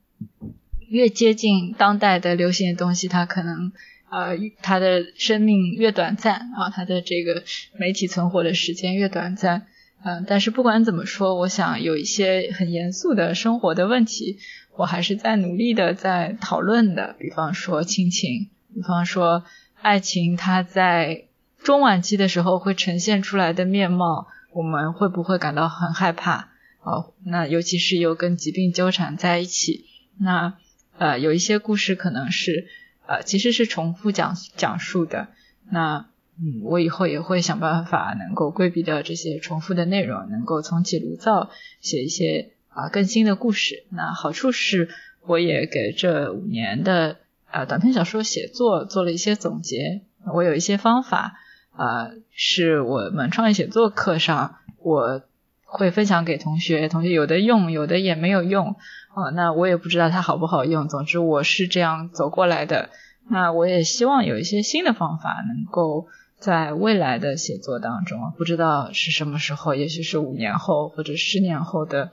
[0.89, 3.73] 越接近当代的流行的东西，它可能
[4.09, 7.43] 呃，它的生命越短暂啊，它的这个
[7.79, 9.67] 媒体存活的时间越短暂。
[10.09, 14.39] 嗯、但是不管怎么说，我想有一些很严肃的生活的问题，
[14.77, 17.17] 我还是在努力的在讨论的。
[17.19, 19.43] 比方说亲情，比方说
[19.83, 21.25] 爱情，它在
[21.65, 26.51] 中晚期的时候会呈现出来的面貌，我们会不会感到很害怕？
[26.83, 29.87] 哦，那尤其是又跟疾病纠缠在一起，
[30.21, 30.55] 那
[30.99, 32.69] 呃，有一些故事可能是
[33.09, 35.27] 呃，其实是重复讲讲述的。
[35.69, 36.07] 那
[36.39, 43.85] 嗯，我以后也会想办法能够规避掉这些重复的内容，能够重启炉灶，写一些啊更新的故事。
[43.91, 44.91] 那好处是，
[45.27, 47.17] 我也给这五年的
[47.51, 50.03] 呃短篇小说写作做了一些总结。
[50.35, 51.39] 我有一些方法，
[51.73, 55.23] 啊，是我们创意写作课上我
[55.65, 58.77] 会分享给同学，同学有的用，有的也没有用。
[59.15, 60.89] 哦，那我也不知道它好不好用。
[60.89, 62.91] 总之，我是这样走过来的。
[63.29, 66.07] 那我也希望有一些新的方法，能够
[66.47, 72.13] 在未来的写作当中，不知道是什么时候，也许是五年后或者十年后的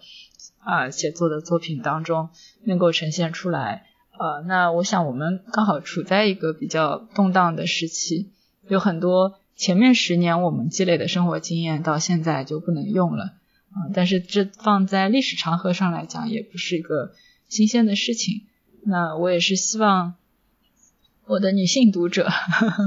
[0.57, 2.29] 啊、写作的作品当中
[2.63, 3.85] 能够呈现出来。
[4.17, 8.31] 呃，那我想我们刚好处在一个比较动荡的时期，
[8.67, 13.25] 有很多前面十年我们积累的生活经验到现在就不能用了。
[13.25, 17.13] 啊、但是这放在历史长河上来讲，也不是一个
[17.49, 18.47] 新鲜的事情。
[18.83, 20.15] 那我也是希望
[21.25, 22.29] 我的女性读者，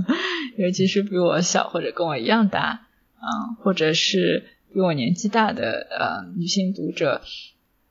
[0.58, 2.86] 尤其是比我小或者跟我一样大，
[3.18, 7.22] 啊、或者是比我年纪大的呃女性读者，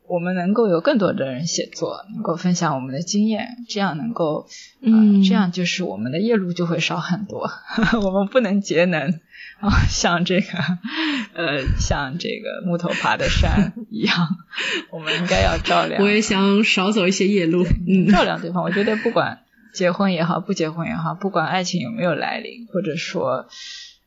[0.08, 4.48] 我们能够有更多的人写作，能够分享我们的经验，这样能够，
[4.82, 7.50] 呃、嗯这样就是我们的夜路就会少很多。
[8.04, 9.20] 我们不能节能
[9.60, 10.48] 啊，像这个
[11.34, 14.16] 呃，像这个木头爬的山一样，
[14.92, 16.04] 我们应该要照亮。
[16.04, 17.64] 我也想少走一些夜路。
[17.64, 18.64] 嗯，照亮对方。
[18.64, 19.40] 我觉得不管
[19.76, 23.46] 结婚也好，不结婚也好，不管爱情有没有来临，或者说，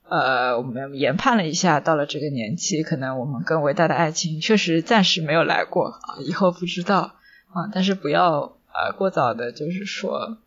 [0.09, 7.15] 呃，我们研判了一下，到了这个年纪，可能我们更伟大的爱情确实暂时没有来过啊，以后不知道
[7.53, 7.69] 啊。
[7.73, 10.39] 但是不要呃过早的，就是说，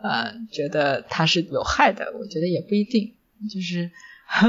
[0.00, 3.14] 呃，觉得它是有害的，我觉得也不一定。
[3.52, 3.90] 就是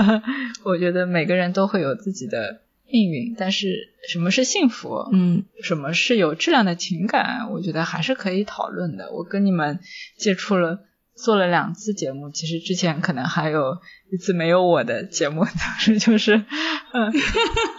[0.64, 2.62] 我觉得每个人都会有自己的
[2.94, 5.10] 命运，但是什么是幸福？
[5.12, 7.50] 嗯，什么是有质量的情感？
[7.52, 9.12] 我觉得还是可以讨论的。
[9.12, 9.80] 我跟你们
[10.16, 10.82] 接触了，
[11.16, 13.80] 做了两次节目，其实之前可能还有
[14.12, 17.12] 一次没有我的节目， 当时就是，嗯，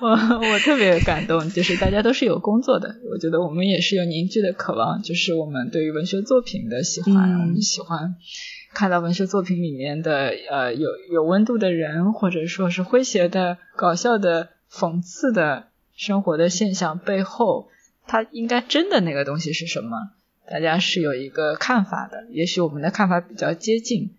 [0.01, 0.09] 我
[0.51, 8.17] 我特别感动，就是大家都是有工作的，我觉得我们也是有凝聚的渴望，就是我们对于文学作品的喜欢，嗯我们喜欢。
[8.75, 17.69] 看到文学作品里面的呃有有温度的人，或者说是诙谐的、搞笑的、讽刺的生活的现象背后，
[18.07, 20.11] 它应该真的那个东西是什么？
[20.51, 24.15] 大家是有一个看法的，也许我们的看法比较接近，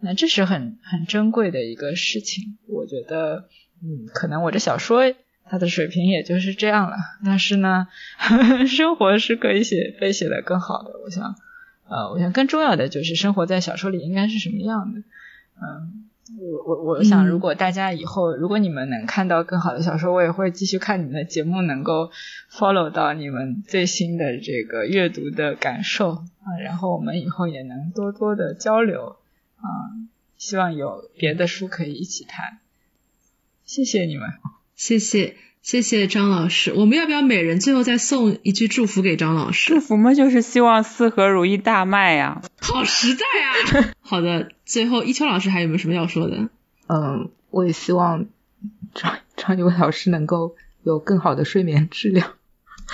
[0.00, 2.58] 那这是很很珍贵的一个事情。
[2.68, 3.48] 我觉得，
[3.82, 7.88] 嗯，可能我这小说它的水平也就是这样了，但是呢，
[8.68, 11.34] 生活是可以写被写的更好的，我想。
[11.88, 14.98] 呃，我想更重要的就是生活在小说里应该是什么样的。
[15.62, 22.10] 嗯，我我我想，如果大家以后如果你们能看到更好的小说，我也会继续看你们的节目，能够
[22.50, 29.16] follow 到你们最新的这个阅读的感受啊，然后我们以后也能多多的交流
[29.56, 29.64] 啊，
[30.36, 32.58] 希望有别的书可以一起谈。
[33.64, 34.30] 谢谢你们，
[34.74, 35.36] 谢谢
[35.66, 36.72] 谢谢张老师。
[36.72, 39.74] 我们要不要每人最后再送一句祝福给张老师？
[39.74, 42.40] 祝福嘛，就是希望四合如意大卖呀。
[42.60, 43.24] 好实在
[43.80, 43.90] 啊！
[44.00, 46.48] 好的，最后一秋老师还有没有什么要说的？
[46.86, 48.26] 嗯，我也希望
[48.94, 50.54] 张张一伟老师能够
[50.84, 52.34] 有更好的睡眠质量。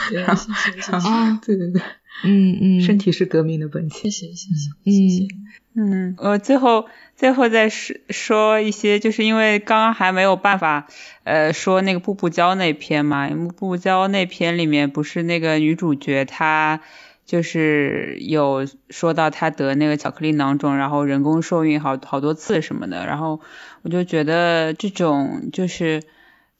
[0.08, 1.82] 谢谢谢谢啊，对对对，
[2.24, 4.10] 嗯嗯，身体是革命的本钱。
[4.10, 5.28] 谢谢谢谢谢谢。
[5.74, 6.86] 嗯，我最后
[7.16, 10.86] 最后再说说一些，就是因为刚刚还没有办法
[11.24, 16.80] 呃说那个步步娇那篇嘛，步步娇那篇里面不是那个女主角她
[17.24, 23.40] 就是有说到她得那个巧克力囊肿，然后人工受孕好好多次什么的，然后
[23.82, 26.02] 我就觉得这种就是。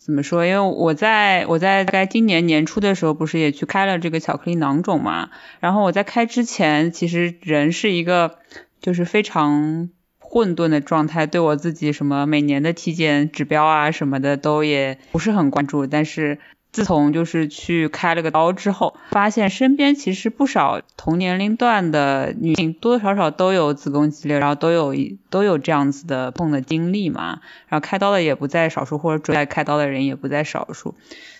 [0.04, 0.44] 怎么说？
[0.44, 5.30] 因为我在我在大概今年年初的时候，不是也去开了这个巧克力囊肿嘛？
[5.60, 8.38] 然后我在开之前，其实人是一个
[8.80, 15.86] 就是非常混沌的状态，对我自己什么每年的体检指标啊什么的都也不是很关注。
[15.86, 16.40] 但是
[16.72, 24.94] 自从就是去开了个刀之后，发现身边其实不少同年龄段的女性多多少少都有子宫肌瘤，然后都有
[25.28, 27.40] 都有这样子的痛的经历嘛。
[27.68, 30.94] 然后开刀的也不在少数，或者准备开刀的人也不在少数。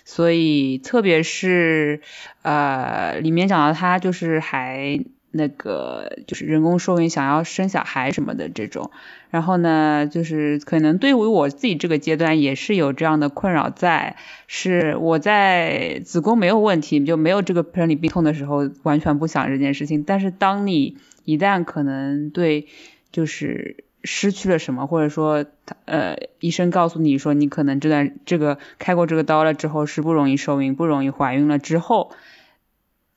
[0.05, 2.03] 所以特别是
[2.43, 5.03] 呃里面讲到她就是还
[5.33, 8.91] 那个就是人工受孕想要生小孩什么的这种。
[9.31, 14.17] 然后呢，就是可能对于我自己这个阶段也是有这样的困扰在，
[14.47, 20.05] 是我在子宫没有问题，就没有这个生理病痛的时候，完全不想这件事情。
[20.05, 22.67] 但是当你一旦可能对，
[23.11, 25.47] 就是失去了什么，或者说
[25.87, 32.11] 呃医生告诉你说你可能这段这个开过这个刀了之后是不容易受孕、不容易怀孕了之后，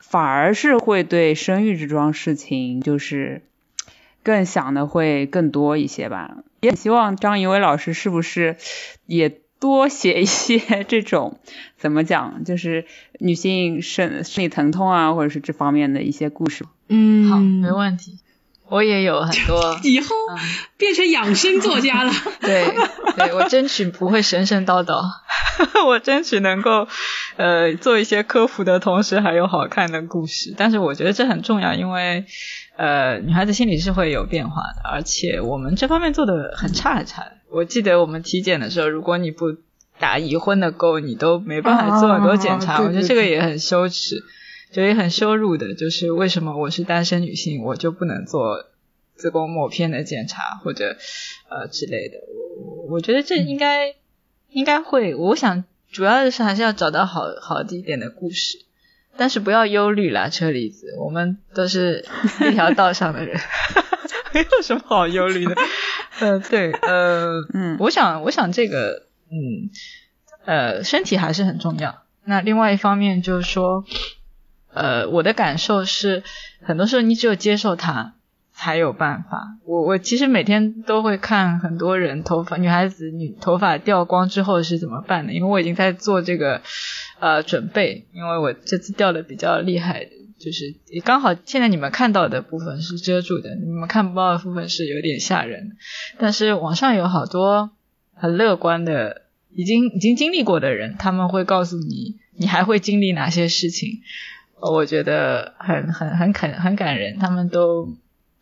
[0.09, 3.41] 反而是会对生育这桩事情就是。
[4.23, 8.57] 更想的会更多一些吧，也希望张怡伟老师是不是
[9.05, 9.29] 也
[9.59, 10.57] 多写一些
[10.89, 11.37] 这种
[11.77, 12.85] 怎么讲，就是
[13.19, 16.65] 女性生生理疼痛啊，或者是这方面的一些故事。
[16.89, 18.17] 嗯，好，没问题。
[18.69, 20.15] 我也有很多， 以后
[20.77, 22.11] 变成养生作家了。
[22.41, 22.73] 对，
[23.15, 25.01] 对我争取不会神神叨叨，
[25.87, 26.87] 我争取能够
[27.37, 30.53] 呃做一些科普的同时还有好看的故事。
[30.57, 32.25] 但是我觉得这很重要，因为。
[32.77, 37.23] 呃，女孩子心理是会有变化的，而且我们这方面做的很差很差。
[37.49, 39.45] 我记得我们体检的时候，如果你不
[39.97, 42.81] 打已婚的勾，你都没办法做很多检查。
[42.81, 44.21] 我觉得这个也很羞耻，
[44.71, 45.73] 就也很羞辱的。
[45.73, 48.65] 就是为什么我是单身女性，我就不能做
[49.15, 50.97] 子宫膜片的检查或者
[51.49, 52.17] 呃之类的？
[52.57, 53.95] 我我觉得这应该
[54.49, 55.15] 应该会。
[55.15, 58.59] 我想主要的是还是要找到好好一点的故事。
[59.17, 62.05] 但是不要忧虑啦，车厘子，我们都是
[62.49, 63.39] 一条道上的人，
[64.35, 65.55] 没有什么好忧虑的。
[66.19, 69.69] 呃，对，呃，嗯，我想，我想这个，嗯，
[70.43, 72.03] 呃，身体还是很重要。
[72.25, 73.85] 那另外一方面就是说，
[74.75, 76.21] 呃，我的感受是，
[76.61, 78.13] 很多时候你只有接受它，
[78.53, 79.57] 才有办法。
[79.65, 86.61] 我我其实每天都会看很多人头发，女孩子女头发掉光之后是怎么办的，因为我已经在做这个。
[87.17, 90.05] 呃，准备，因为我这次掉的比较厉害，
[90.37, 95.77] 就是刚好现在你们看到的部分是遮住的，你们看不到的部分是有点吓人。
[96.19, 97.71] 但是网上有好多
[98.13, 99.21] 很乐观的，
[99.53, 104.01] 已经已经经历过的人，他们会告诉你，你还会经历哪些事情。
[104.59, 107.89] 我觉得很很很感很感人，他们都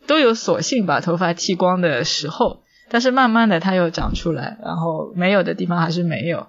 [0.06, 6.46] 都有索性把头发剃光的时候，但是慢慢的它又长出来，然后没有的地方还是没有。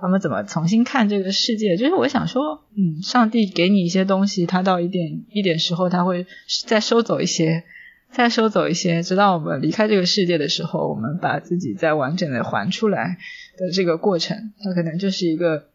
[0.00, 1.76] 他们怎么重新看这个世界？
[1.76, 6.26] 就是我想说，嗯，上帝给你一些东西，他到一点一点时候，他会
[6.66, 7.62] 再收走一些，
[8.10, 13.18] 再收走一些，直到我们离开这个世界的时候，我们把自己再完整的还出来
[13.56, 15.68] 的这个过程，它可能就是一个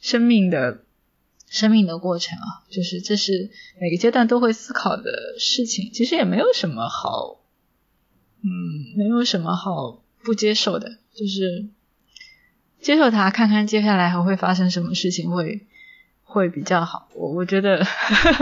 [0.00, 0.78] 生命的
[1.50, 2.64] 生命的过程啊。
[2.70, 7.40] 就是这是每个阶段都会思考的事情，其实也没有什么好，
[8.42, 11.68] 嗯，没有什么好不接受的，就是。
[12.80, 15.66] 接受它，看看接下来还会发生什么事情，会
[16.22, 17.08] 会比较好。
[17.16, 17.84] 我我觉得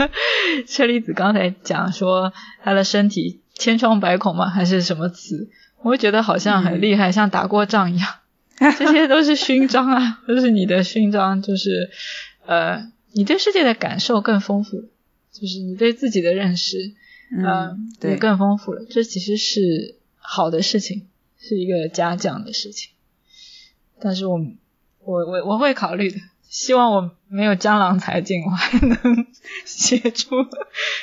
[0.67, 2.31] 车厘子刚才讲说
[2.61, 4.47] 他的身体千疮百孔吗？
[4.47, 5.49] 还是什么词？
[5.81, 8.07] 我觉得好像很厉害，像打过仗一样。
[8.77, 11.41] 这些都是勋章啊，都是你的勋章。
[11.41, 11.89] 就是
[12.45, 14.77] 呃，你对世界的感受更丰富，
[15.31, 16.93] 就是你对自己的认识
[17.35, 18.85] 嗯，对也更丰富了。
[18.87, 21.07] 这其实是好的事情，
[21.41, 22.91] 是一个嘉奖的事情。
[23.99, 24.39] 但是我
[25.03, 29.25] 我我我会考虑的，希望我没有江郎才尽，我还能
[29.65, 30.35] 写出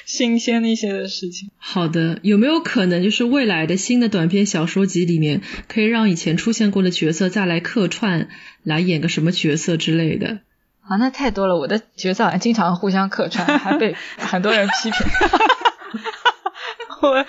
[0.07, 1.51] 新鲜一些的事情。
[1.57, 8.29] 好的，有没有可能就是未来的新的短篇小说集里面，可以让以前出现过的角色再来客串，
[8.63, 10.39] 来演个什么角色之类的？
[10.89, 15.07] 啊，那太多了，我的角色好像经常互相客串，还被 很多人批评。
[17.01, 17.25] 我我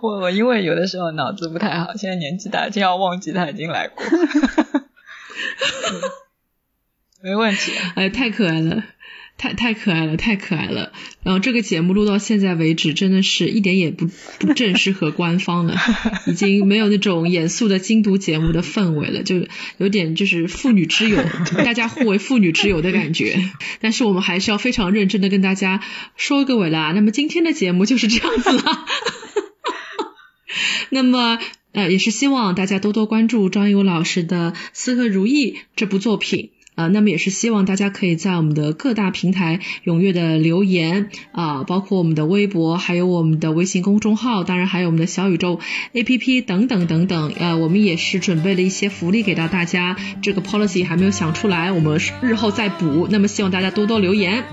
[0.00, 4.04] 我我因为有的时候脑子不太好，现在年纪大，经常忘记他已经来过。
[7.22, 8.82] 没问题，哎，太可爱了，
[9.40, 10.92] 太太可爱了，太可爱了。
[11.22, 14.06] 然后这个节目录到现在为止，真的是一点也不
[14.38, 15.80] 不正式和官方了，
[16.26, 19.46] 已经没有那种严肃的精读节目的氛围了，就
[19.78, 21.24] 有点就是妇女之友，
[21.64, 23.42] 大家互为妇女之友的感觉。
[23.80, 25.80] 但是我们还是要非常认真的跟大家
[26.16, 26.92] 说个尾啦。
[26.94, 28.62] 那么今天的节目就是这样子了。
[30.90, 31.38] 那么。
[31.72, 36.50] 呃，也是希望大家多多关注张友老师的《四合如意》这部作品。
[36.80, 45.60] 啊，那么也是希望大家可以在我们的各大平台踊跃的留言啊，包括我们的微博，还有我们的微信公众号，当然还有我们的小宇宙
[45.92, 47.32] APP 等等等等。
[47.38, 53.06] 呃，我们也是准备了一些福利给到大家，这个 policy 还没有想出来，我们日后再补。
[53.10, 54.44] 那么希望大家多多留言。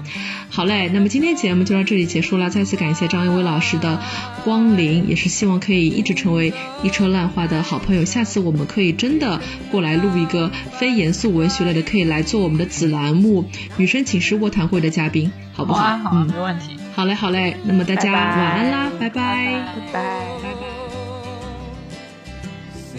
[0.50, 4.02] 好嘞，那么今天节目就到这里结束了，再次感谢张一伟老师的
[4.44, 6.54] 光临，也是希望可以一直成为
[6.84, 8.06] 一车烂花的好朋友。
[8.06, 10.50] 下次我们可以真的过来录一个
[10.80, 13.44] 非严肃文学类的，可以来做我们的子栏目
[13.78, 15.84] 《女生寝室卧谈会》的嘉宾，好不好？
[15.84, 16.78] 好啊，好啊，没问题。
[16.96, 19.64] 好嘞，好嘞，那么大家拜拜晚安啦，拜拜。
[19.94, 20.22] 拜拜。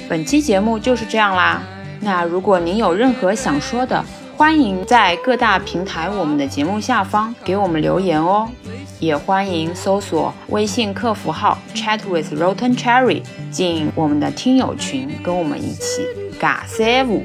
[0.08, 1.62] 本期节目就是这样啦。
[2.00, 4.04] 那如果您有任何想说的，
[4.36, 8.48] 欢迎在各大平台我们的节目下方给我们留言哦。
[9.00, 16.02] 也欢迎搜索微信客服号 Chat with Rotten Cherry 进我们的听友群，跟我们一起
[16.40, 17.24] 尬三五。